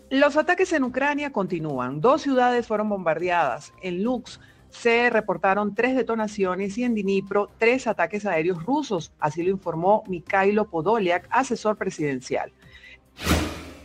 Los 0.09 0.37
ataques 0.37 0.71
en 0.73 0.83
Ucrania 0.83 1.31
continúan. 1.31 1.99
Dos 1.99 2.21
ciudades 2.21 2.67
fueron 2.67 2.89
bombardeadas. 2.89 3.73
En 3.81 4.03
Lux, 4.03 4.39
se 4.73 5.09
reportaron 5.09 5.75
tres 5.75 5.95
detonaciones 5.95 6.77
y 6.77 6.83
en 6.83 6.95
Dnipro 6.95 7.49
tres 7.57 7.85
ataques 7.87 8.25
aéreos 8.25 8.63
rusos, 8.63 9.13
así 9.19 9.43
lo 9.43 9.51
informó 9.51 10.03
Mikhailo 10.07 10.69
Podolyak, 10.69 11.27
asesor 11.29 11.77
presidencial. 11.77 12.51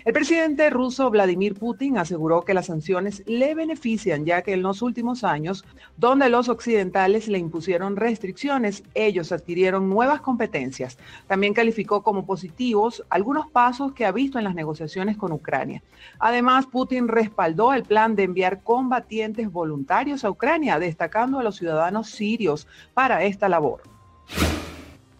El 0.08 0.14
presidente 0.14 0.70
ruso 0.70 1.10
Vladimir 1.10 1.54
Putin 1.54 1.98
aseguró 1.98 2.40
que 2.40 2.54
las 2.54 2.64
sanciones 2.64 3.22
le 3.26 3.54
benefician 3.54 4.24
ya 4.24 4.40
que 4.40 4.54
en 4.54 4.62
los 4.62 4.80
últimos 4.80 5.22
años, 5.22 5.66
donde 5.98 6.30
los 6.30 6.48
occidentales 6.48 7.28
le 7.28 7.36
impusieron 7.36 7.94
restricciones, 7.94 8.84
ellos 8.94 9.32
adquirieron 9.32 9.90
nuevas 9.90 10.22
competencias. 10.22 10.96
También 11.26 11.52
calificó 11.52 12.02
como 12.02 12.24
positivos 12.24 13.04
algunos 13.10 13.50
pasos 13.50 13.92
que 13.92 14.06
ha 14.06 14.10
visto 14.10 14.38
en 14.38 14.44
las 14.44 14.54
negociaciones 14.54 15.18
con 15.18 15.30
Ucrania. 15.30 15.82
Además, 16.18 16.64
Putin 16.64 17.06
respaldó 17.06 17.74
el 17.74 17.82
plan 17.82 18.16
de 18.16 18.22
enviar 18.22 18.62
combatientes 18.62 19.52
voluntarios 19.52 20.24
a 20.24 20.30
Ucrania, 20.30 20.78
destacando 20.78 21.38
a 21.38 21.42
los 21.42 21.56
ciudadanos 21.56 22.08
sirios 22.08 22.66
para 22.94 23.24
esta 23.24 23.46
labor. 23.50 23.82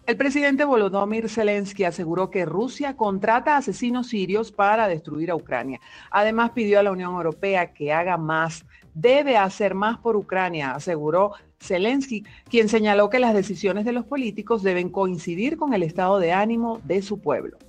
El 0.09 0.17
presidente 0.17 0.65
Volodymyr 0.65 1.29
Zelensky 1.29 1.83
aseguró 1.83 2.31
que 2.31 2.43
Rusia 2.43 2.97
contrata 2.97 3.57
asesinos 3.57 4.07
sirios 4.07 4.51
para 4.51 4.87
destruir 4.87 5.29
a 5.29 5.35
Ucrania. 5.35 5.79
Además, 6.09 6.49
pidió 6.49 6.79
a 6.79 6.83
la 6.83 6.91
Unión 6.91 7.13
Europea 7.13 7.73
que 7.73 7.93
haga 7.93 8.17
más. 8.17 8.65
Debe 8.95 9.37
hacer 9.37 9.75
más 9.75 9.99
por 9.99 10.15
Ucrania, 10.15 10.73
aseguró 10.73 11.33
Zelensky, 11.59 12.25
quien 12.49 12.69
señaló 12.69 13.11
que 13.11 13.19
las 13.19 13.35
decisiones 13.35 13.85
de 13.85 13.91
los 13.91 14.03
políticos 14.03 14.63
deben 14.63 14.89
coincidir 14.89 15.57
con 15.57 15.75
el 15.75 15.83
estado 15.83 16.17
de 16.17 16.31
ánimo 16.31 16.81
de 16.85 17.03
su 17.03 17.19
pueblo. 17.19 17.59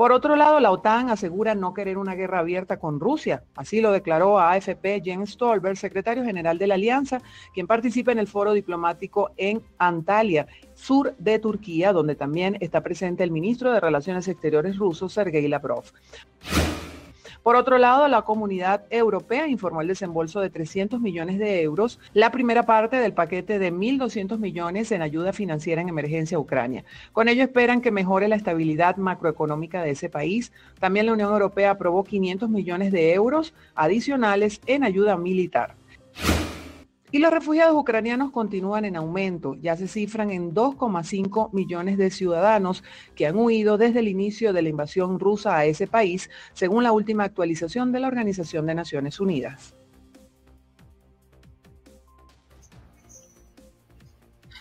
Por 0.00 0.12
otro 0.12 0.34
lado, 0.34 0.60
la 0.60 0.70
OTAN 0.70 1.10
asegura 1.10 1.54
no 1.54 1.74
querer 1.74 1.98
una 1.98 2.14
guerra 2.14 2.38
abierta 2.38 2.78
con 2.78 3.00
Rusia. 3.00 3.42
Así 3.54 3.82
lo 3.82 3.92
declaró 3.92 4.38
a 4.38 4.52
AFP 4.52 5.02
Jens 5.04 5.32
Stolberg, 5.32 5.76
secretario 5.76 6.24
general 6.24 6.56
de 6.56 6.66
la 6.66 6.76
Alianza, 6.76 7.20
quien 7.52 7.66
participa 7.66 8.10
en 8.10 8.18
el 8.18 8.26
foro 8.26 8.54
diplomático 8.54 9.32
en 9.36 9.60
Antalya, 9.76 10.46
sur 10.80 11.14
de 11.18 11.38
Turquía, 11.38 11.92
donde 11.92 12.14
también 12.14 12.56
está 12.60 12.80
presente 12.80 13.22
el 13.22 13.30
ministro 13.30 13.72
de 13.72 13.80
Relaciones 13.80 14.26
Exteriores 14.28 14.76
ruso, 14.78 15.08
Sergei 15.08 15.46
Lavrov. 15.46 15.84
Por 17.42 17.56
otro 17.56 17.78
lado, 17.78 18.06
la 18.08 18.22
comunidad 18.22 18.84
europea 18.90 19.48
informó 19.48 19.80
el 19.80 19.88
desembolso 19.88 20.40
de 20.40 20.50
300 20.50 21.00
millones 21.00 21.38
de 21.38 21.62
euros, 21.62 21.98
la 22.12 22.30
primera 22.30 22.64
parte 22.64 22.96
del 22.96 23.14
paquete 23.14 23.58
de 23.58 23.72
1.200 23.72 24.38
millones 24.38 24.92
en 24.92 25.00
ayuda 25.00 25.32
financiera 25.32 25.80
en 25.80 25.88
emergencia 25.88 26.36
a 26.36 26.40
Ucrania. 26.40 26.84
Con 27.12 27.28
ello 27.28 27.42
esperan 27.42 27.80
que 27.80 27.90
mejore 27.90 28.28
la 28.28 28.36
estabilidad 28.36 28.96
macroeconómica 28.96 29.82
de 29.82 29.92
ese 29.92 30.10
país. 30.10 30.52
También 30.80 31.06
la 31.06 31.14
Unión 31.14 31.32
Europea 31.32 31.70
aprobó 31.70 32.04
500 32.04 32.50
millones 32.50 32.92
de 32.92 33.14
euros 33.14 33.54
adicionales 33.74 34.60
en 34.66 34.84
ayuda 34.84 35.16
militar. 35.16 35.76
Y 37.12 37.18
los 37.18 37.32
refugiados 37.32 37.76
ucranianos 37.76 38.30
continúan 38.30 38.84
en 38.84 38.96
aumento. 38.96 39.56
Ya 39.60 39.76
se 39.76 39.88
cifran 39.88 40.30
en 40.30 40.54
2,5 40.54 41.52
millones 41.52 41.98
de 41.98 42.10
ciudadanos 42.10 42.84
que 43.16 43.26
han 43.26 43.36
huido 43.36 43.78
desde 43.78 43.98
el 43.98 44.08
inicio 44.08 44.52
de 44.52 44.62
la 44.62 44.68
invasión 44.68 45.18
rusa 45.18 45.56
a 45.56 45.64
ese 45.64 45.88
país, 45.88 46.30
según 46.52 46.84
la 46.84 46.92
última 46.92 47.24
actualización 47.24 47.90
de 47.90 48.00
la 48.00 48.08
Organización 48.08 48.66
de 48.66 48.74
Naciones 48.76 49.18
Unidas. 49.18 49.74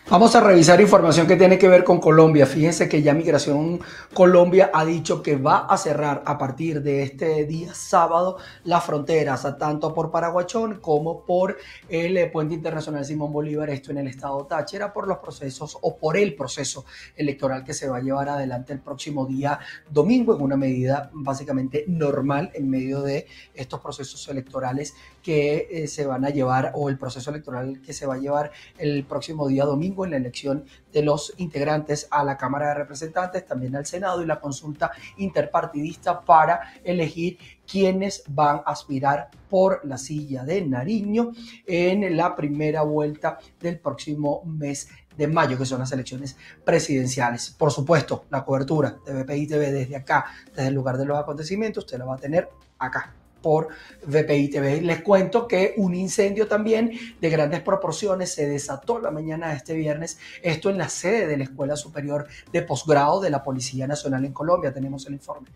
Vamos 0.09 0.35
a 0.35 0.39
revisar 0.39 0.81
información 0.81 1.27
que 1.27 1.35
tiene 1.35 1.59
que 1.59 1.67
ver 1.67 1.83
con 1.83 1.99
Colombia. 1.99 2.47
Fíjense 2.47 2.89
que 2.89 3.03
ya 3.03 3.13
Migración 3.13 3.79
Colombia 4.11 4.71
ha 4.73 4.83
dicho 4.83 5.21
que 5.21 5.35
va 5.35 5.67
a 5.67 5.77
cerrar 5.77 6.23
a 6.25 6.35
partir 6.35 6.81
de 6.81 7.03
este 7.03 7.45
día 7.45 7.75
sábado 7.75 8.37
las 8.63 8.83
fronteras, 8.83 9.45
tanto 9.59 9.93
por 9.93 10.09
Paraguachón 10.09 10.79
como 10.79 11.23
por 11.25 11.57
el 11.89 12.17
eh, 12.17 12.25
Puente 12.25 12.55
Internacional 12.55 13.05
Simón 13.05 13.31
Bolívar, 13.31 13.69
esto 13.69 13.91
en 13.91 13.99
el 13.99 14.07
estado 14.07 14.47
Táchira, 14.47 14.91
por 14.91 15.07
los 15.07 15.19
procesos 15.19 15.77
o 15.79 15.95
por 15.95 16.17
el 16.17 16.33
proceso 16.33 16.85
electoral 17.15 17.63
que 17.63 17.75
se 17.75 17.87
va 17.87 17.97
a 17.97 18.01
llevar 18.01 18.29
adelante 18.29 18.73
el 18.73 18.79
próximo 18.79 19.27
día 19.27 19.59
domingo, 19.91 20.35
en 20.35 20.41
una 20.41 20.57
medida 20.57 21.11
básicamente 21.13 21.85
normal 21.87 22.49
en 22.55 22.67
medio 22.67 23.03
de 23.03 23.27
estos 23.53 23.79
procesos 23.79 24.27
electorales 24.27 24.95
que 25.21 25.67
eh, 25.69 25.87
se 25.87 26.07
van 26.07 26.25
a 26.25 26.31
llevar 26.31 26.71
o 26.73 26.89
el 26.89 26.97
proceso 26.97 27.29
electoral 27.29 27.79
que 27.85 27.93
se 27.93 28.07
va 28.07 28.15
a 28.15 28.17
llevar 28.17 28.51
el 28.79 29.03
próximo 29.03 29.47
día 29.47 29.65
domingo 29.65 29.98
en 30.05 30.11
la 30.11 30.17
elección 30.17 30.65
de 30.91 31.03
los 31.03 31.33
integrantes 31.37 32.07
a 32.11 32.23
la 32.23 32.37
Cámara 32.37 32.69
de 32.69 32.73
Representantes, 32.75 33.45
también 33.45 33.75
al 33.75 33.85
Senado 33.85 34.21
y 34.21 34.25
la 34.25 34.39
consulta 34.39 34.91
interpartidista 35.17 36.21
para 36.21 36.73
elegir 36.83 37.37
quienes 37.69 38.23
van 38.27 38.57
a 38.57 38.71
aspirar 38.71 39.29
por 39.49 39.85
la 39.85 39.97
silla 39.97 40.43
de 40.43 40.61
Nariño 40.61 41.31
en 41.65 42.15
la 42.15 42.35
primera 42.35 42.81
vuelta 42.81 43.39
del 43.59 43.79
próximo 43.79 44.43
mes 44.45 44.89
de 45.17 45.27
mayo, 45.27 45.57
que 45.57 45.65
son 45.65 45.79
las 45.79 45.91
elecciones 45.91 46.37
presidenciales. 46.63 47.49
Por 47.51 47.71
supuesto, 47.71 48.25
la 48.29 48.45
cobertura 48.45 48.97
de 49.05 49.23
BPI 49.23 49.47
TV 49.47 49.71
desde 49.71 49.95
acá, 49.97 50.25
desde 50.47 50.69
el 50.69 50.73
lugar 50.73 50.97
de 50.97 51.05
los 51.05 51.17
acontecimientos, 51.17 51.83
usted 51.83 51.97
la 51.97 52.05
va 52.05 52.15
a 52.15 52.19
tener 52.19 52.49
acá 52.77 53.13
por 53.41 53.69
VPI 54.05 54.49
TV. 54.49 54.81
Les 54.81 55.01
cuento 55.01 55.47
que 55.47 55.73
un 55.77 55.95
incendio 55.95 56.47
también 56.47 56.91
de 57.19 57.29
grandes 57.29 57.61
proporciones 57.61 58.33
se 58.33 58.47
desató 58.47 58.99
la 58.99 59.11
mañana 59.11 59.49
de 59.49 59.55
este 59.55 59.73
viernes, 59.73 60.17
esto 60.41 60.69
en 60.69 60.77
la 60.77 60.89
sede 60.89 61.27
de 61.27 61.37
la 61.37 61.43
Escuela 61.43 61.75
Superior 61.75 62.27
de 62.51 62.61
Posgrado 62.61 63.19
de 63.19 63.29
la 63.29 63.43
Policía 63.43 63.87
Nacional 63.87 64.25
en 64.25 64.33
Colombia. 64.33 64.73
Tenemos 64.73 65.05
el 65.07 65.13
informe. 65.13 65.47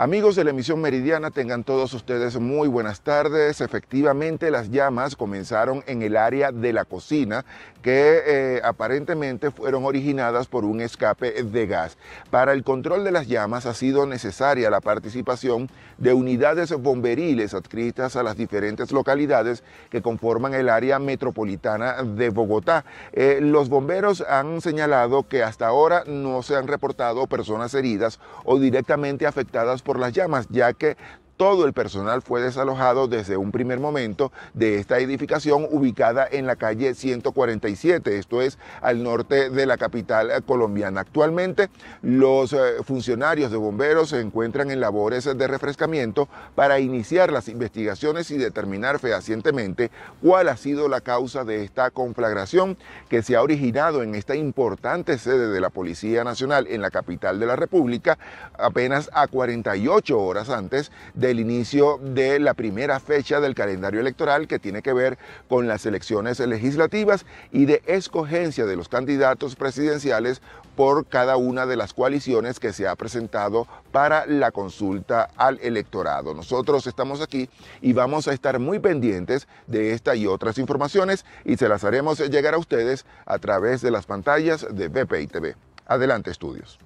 Amigos 0.00 0.36
de 0.36 0.44
la 0.44 0.50
emisión 0.50 0.80
meridiana, 0.80 1.32
tengan 1.32 1.64
todos 1.64 1.92
ustedes 1.92 2.38
muy 2.38 2.68
buenas 2.68 3.00
tardes. 3.00 3.60
Efectivamente, 3.60 4.52
las 4.52 4.70
llamas 4.70 5.16
comenzaron 5.16 5.82
en 5.88 6.02
el 6.02 6.16
área 6.16 6.52
de 6.52 6.72
la 6.72 6.84
cocina 6.84 7.44
que 7.82 8.22
eh, 8.26 8.60
aparentemente 8.62 9.50
fueron 9.50 9.84
originadas 9.84 10.46
por 10.46 10.64
un 10.64 10.80
escape 10.80 11.42
de 11.42 11.66
gas. 11.66 11.96
Para 12.30 12.52
el 12.52 12.62
control 12.62 13.02
de 13.02 13.10
las 13.10 13.26
llamas 13.26 13.66
ha 13.66 13.74
sido 13.74 14.06
necesaria 14.06 14.70
la 14.70 14.80
participación 14.80 15.68
de 15.96 16.12
unidades 16.12 16.72
bomberiles 16.72 17.54
adscritas 17.54 18.14
a 18.14 18.22
las 18.22 18.36
diferentes 18.36 18.92
localidades 18.92 19.64
que 19.90 20.02
conforman 20.02 20.54
el 20.54 20.68
área 20.68 21.00
metropolitana 21.00 22.04
de 22.04 22.30
Bogotá. 22.30 22.84
Eh, 23.12 23.38
los 23.40 23.68
bomberos 23.68 24.20
han 24.28 24.60
señalado 24.60 25.26
que 25.26 25.42
hasta 25.42 25.66
ahora 25.66 26.04
no 26.06 26.42
se 26.42 26.54
han 26.54 26.68
reportado 26.68 27.26
personas 27.26 27.74
heridas 27.74 28.20
o 28.44 28.60
directamente 28.60 29.26
afectadas 29.26 29.82
por 29.88 29.98
las 29.98 30.12
llamas, 30.12 30.46
ya 30.50 30.74
que 30.74 30.98
todo 31.38 31.66
el 31.66 31.72
personal 31.72 32.20
fue 32.20 32.42
desalojado 32.42 33.06
desde 33.06 33.36
un 33.36 33.52
primer 33.52 33.78
momento 33.78 34.32
de 34.54 34.78
esta 34.78 34.98
edificación 34.98 35.66
ubicada 35.70 36.26
en 36.30 36.46
la 36.46 36.56
calle 36.56 36.94
147, 36.94 38.18
esto 38.18 38.42
es 38.42 38.58
al 38.82 39.04
norte 39.04 39.48
de 39.48 39.64
la 39.64 39.78
capital 39.78 40.30
colombiana. 40.44 41.00
Actualmente 41.00 41.70
los 42.02 42.52
eh, 42.52 42.82
funcionarios 42.84 43.52
de 43.52 43.56
bomberos 43.56 44.10
se 44.10 44.20
encuentran 44.20 44.72
en 44.72 44.80
labores 44.80 45.24
de 45.24 45.46
refrescamiento 45.46 46.28
para 46.56 46.80
iniciar 46.80 47.30
las 47.32 47.48
investigaciones 47.48 48.32
y 48.32 48.36
determinar 48.36 48.98
fehacientemente 48.98 49.92
cuál 50.20 50.48
ha 50.48 50.56
sido 50.56 50.88
la 50.88 51.00
causa 51.00 51.44
de 51.44 51.62
esta 51.62 51.92
conflagración 51.92 52.76
que 53.08 53.22
se 53.22 53.36
ha 53.36 53.42
originado 53.42 54.02
en 54.02 54.16
esta 54.16 54.34
importante 54.34 55.16
sede 55.18 55.48
de 55.48 55.60
la 55.60 55.70
Policía 55.70 56.24
Nacional 56.24 56.66
en 56.68 56.82
la 56.82 56.90
capital 56.90 57.38
de 57.38 57.46
la 57.46 57.54
República 57.54 58.18
apenas 58.58 59.08
a 59.12 59.28
48 59.28 60.18
horas 60.18 60.50
antes 60.50 60.90
de 61.14 61.27
el 61.30 61.40
inicio 61.40 61.98
de 62.02 62.38
la 62.38 62.54
primera 62.54 63.00
fecha 63.00 63.40
del 63.40 63.54
calendario 63.54 64.00
electoral 64.00 64.46
que 64.46 64.58
tiene 64.58 64.82
que 64.82 64.92
ver 64.92 65.18
con 65.48 65.68
las 65.68 65.86
elecciones 65.86 66.40
legislativas 66.40 67.26
y 67.52 67.64
de 67.64 67.82
escogencia 67.86 68.66
de 68.66 68.76
los 68.76 68.88
candidatos 68.88 69.56
presidenciales 69.56 70.40
por 70.76 71.06
cada 71.06 71.36
una 71.36 71.66
de 71.66 71.76
las 71.76 71.92
coaliciones 71.92 72.60
que 72.60 72.72
se 72.72 72.86
ha 72.86 72.94
presentado 72.94 73.66
para 73.90 74.26
la 74.26 74.52
consulta 74.52 75.28
al 75.36 75.58
electorado. 75.60 76.34
Nosotros 76.34 76.86
estamos 76.86 77.20
aquí 77.20 77.50
y 77.80 77.92
vamos 77.92 78.28
a 78.28 78.32
estar 78.32 78.58
muy 78.58 78.78
pendientes 78.78 79.48
de 79.66 79.92
esta 79.92 80.14
y 80.14 80.26
otras 80.26 80.56
informaciones 80.58 81.24
y 81.44 81.56
se 81.56 81.68
las 81.68 81.84
haremos 81.84 82.20
llegar 82.30 82.54
a 82.54 82.58
ustedes 82.58 83.06
a 83.26 83.38
través 83.38 83.82
de 83.82 83.90
las 83.90 84.06
pantallas 84.06 84.66
de 84.70 84.88
BPI 84.88 85.26
TV. 85.26 85.56
Adelante, 85.86 86.30
estudios. 86.30 86.78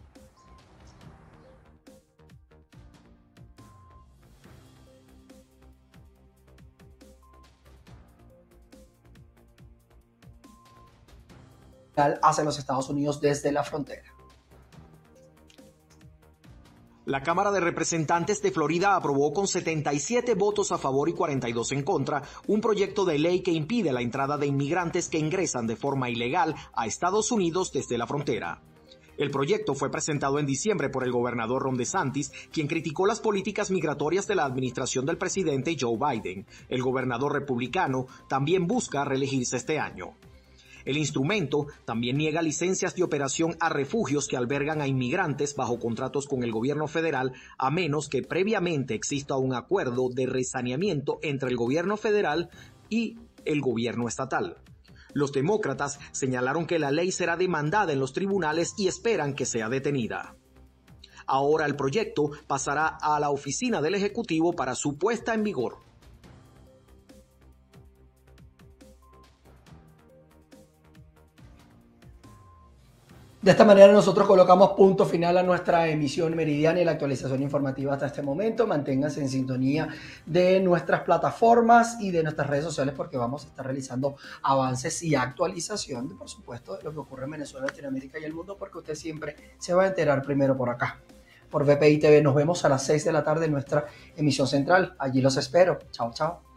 Hacia 11.96 12.44
los 12.44 12.58
Estados 12.58 12.88
Unidos 12.88 13.20
desde 13.20 13.52
la 13.52 13.64
frontera. 13.64 14.04
La 17.04 17.24
Cámara 17.24 17.50
de 17.50 17.58
Representantes 17.58 18.42
de 18.42 18.52
Florida 18.52 18.94
aprobó 18.94 19.32
con 19.32 19.48
77 19.48 20.34
votos 20.34 20.70
a 20.70 20.78
favor 20.78 21.08
y 21.08 21.12
42 21.12 21.72
en 21.72 21.82
contra 21.82 22.22
un 22.46 22.60
proyecto 22.60 23.04
de 23.04 23.18
ley 23.18 23.40
que 23.40 23.50
impide 23.50 23.92
la 23.92 24.02
entrada 24.02 24.38
de 24.38 24.46
inmigrantes 24.46 25.08
que 25.08 25.18
ingresan 25.18 25.66
de 25.66 25.74
forma 25.74 26.10
ilegal 26.10 26.54
a 26.72 26.86
Estados 26.86 27.32
Unidos 27.32 27.72
desde 27.72 27.98
la 27.98 28.06
frontera. 28.06 28.62
El 29.18 29.32
proyecto 29.32 29.74
fue 29.74 29.90
presentado 29.90 30.38
en 30.38 30.46
diciembre 30.46 30.90
por 30.90 31.02
el 31.02 31.10
gobernador 31.10 31.62
Ron 31.62 31.76
DeSantis, 31.76 32.32
quien 32.52 32.68
criticó 32.68 33.04
las 33.04 33.20
políticas 33.20 33.72
migratorias 33.72 34.28
de 34.28 34.36
la 34.36 34.44
administración 34.44 35.04
del 35.04 35.18
presidente 35.18 35.76
Joe 35.78 35.98
Biden. 35.98 36.46
El 36.68 36.82
gobernador 36.82 37.32
republicano 37.32 38.06
también 38.28 38.68
busca 38.68 39.04
reelegirse 39.04 39.56
este 39.56 39.80
año. 39.80 40.14
El 40.84 40.96
instrumento 40.96 41.66
también 41.84 42.16
niega 42.16 42.42
licencias 42.42 42.94
de 42.94 43.02
operación 43.02 43.56
a 43.60 43.68
refugios 43.68 44.28
que 44.28 44.36
albergan 44.36 44.80
a 44.80 44.88
inmigrantes 44.88 45.54
bajo 45.54 45.78
contratos 45.78 46.26
con 46.26 46.42
el 46.42 46.52
gobierno 46.52 46.88
federal, 46.88 47.32
a 47.58 47.70
menos 47.70 48.08
que 48.08 48.22
previamente 48.22 48.94
exista 48.94 49.36
un 49.36 49.54
acuerdo 49.54 50.08
de 50.10 50.26
resaneamiento 50.26 51.18
entre 51.22 51.50
el 51.50 51.56
gobierno 51.56 51.96
federal 51.96 52.50
y 52.88 53.16
el 53.44 53.60
gobierno 53.60 54.08
estatal. 54.08 54.56
Los 55.14 55.32
demócratas 55.32 55.98
señalaron 56.12 56.66
que 56.66 56.78
la 56.78 56.90
ley 56.90 57.12
será 57.12 57.36
demandada 57.36 57.92
en 57.92 58.00
los 58.00 58.12
tribunales 58.12 58.74
y 58.78 58.88
esperan 58.88 59.34
que 59.34 59.44
sea 59.44 59.68
detenida. 59.68 60.36
Ahora 61.26 61.66
el 61.66 61.76
proyecto 61.76 62.30
pasará 62.46 62.98
a 63.00 63.20
la 63.20 63.30
oficina 63.30 63.80
del 63.80 63.94
Ejecutivo 63.94 64.52
para 64.54 64.74
su 64.74 64.98
puesta 64.98 65.34
en 65.34 65.44
vigor. 65.44 65.78
De 73.42 73.50
esta 73.50 73.64
manera 73.64 73.92
nosotros 73.92 74.28
colocamos 74.28 74.74
punto 74.74 75.04
final 75.04 75.36
a 75.36 75.42
nuestra 75.42 75.88
emisión 75.88 76.36
meridiana 76.36 76.80
y 76.80 76.84
la 76.84 76.92
actualización 76.92 77.42
informativa 77.42 77.92
hasta 77.92 78.06
este 78.06 78.22
momento. 78.22 78.68
Manténganse 78.68 79.20
en 79.20 79.28
sintonía 79.28 79.88
de 80.24 80.60
nuestras 80.60 81.00
plataformas 81.00 81.96
y 82.00 82.12
de 82.12 82.22
nuestras 82.22 82.48
redes 82.48 82.64
sociales 82.64 82.94
porque 82.96 83.16
vamos 83.16 83.44
a 83.44 83.48
estar 83.48 83.66
realizando 83.66 84.14
avances 84.44 85.02
y 85.02 85.16
actualización, 85.16 86.16
por 86.16 86.28
supuesto, 86.28 86.76
de 86.76 86.84
lo 86.84 86.92
que 86.92 87.00
ocurre 87.00 87.24
en 87.24 87.32
Venezuela, 87.32 87.66
Latinoamérica 87.66 88.16
y 88.20 88.22
el 88.22 88.32
mundo 88.32 88.56
porque 88.56 88.78
usted 88.78 88.94
siempre 88.94 89.34
se 89.58 89.74
va 89.74 89.82
a 89.82 89.86
enterar 89.88 90.22
primero 90.22 90.56
por 90.56 90.70
acá. 90.70 91.00
Por 91.50 91.64
VPI 91.64 91.98
TV 91.98 92.22
nos 92.22 92.36
vemos 92.36 92.64
a 92.64 92.68
las 92.68 92.86
6 92.86 93.04
de 93.06 93.12
la 93.12 93.24
tarde 93.24 93.46
en 93.46 93.52
nuestra 93.52 93.86
emisión 94.16 94.46
central. 94.46 94.94
Allí 95.00 95.20
los 95.20 95.36
espero. 95.36 95.80
Chao, 95.90 96.12
chao. 96.14 96.51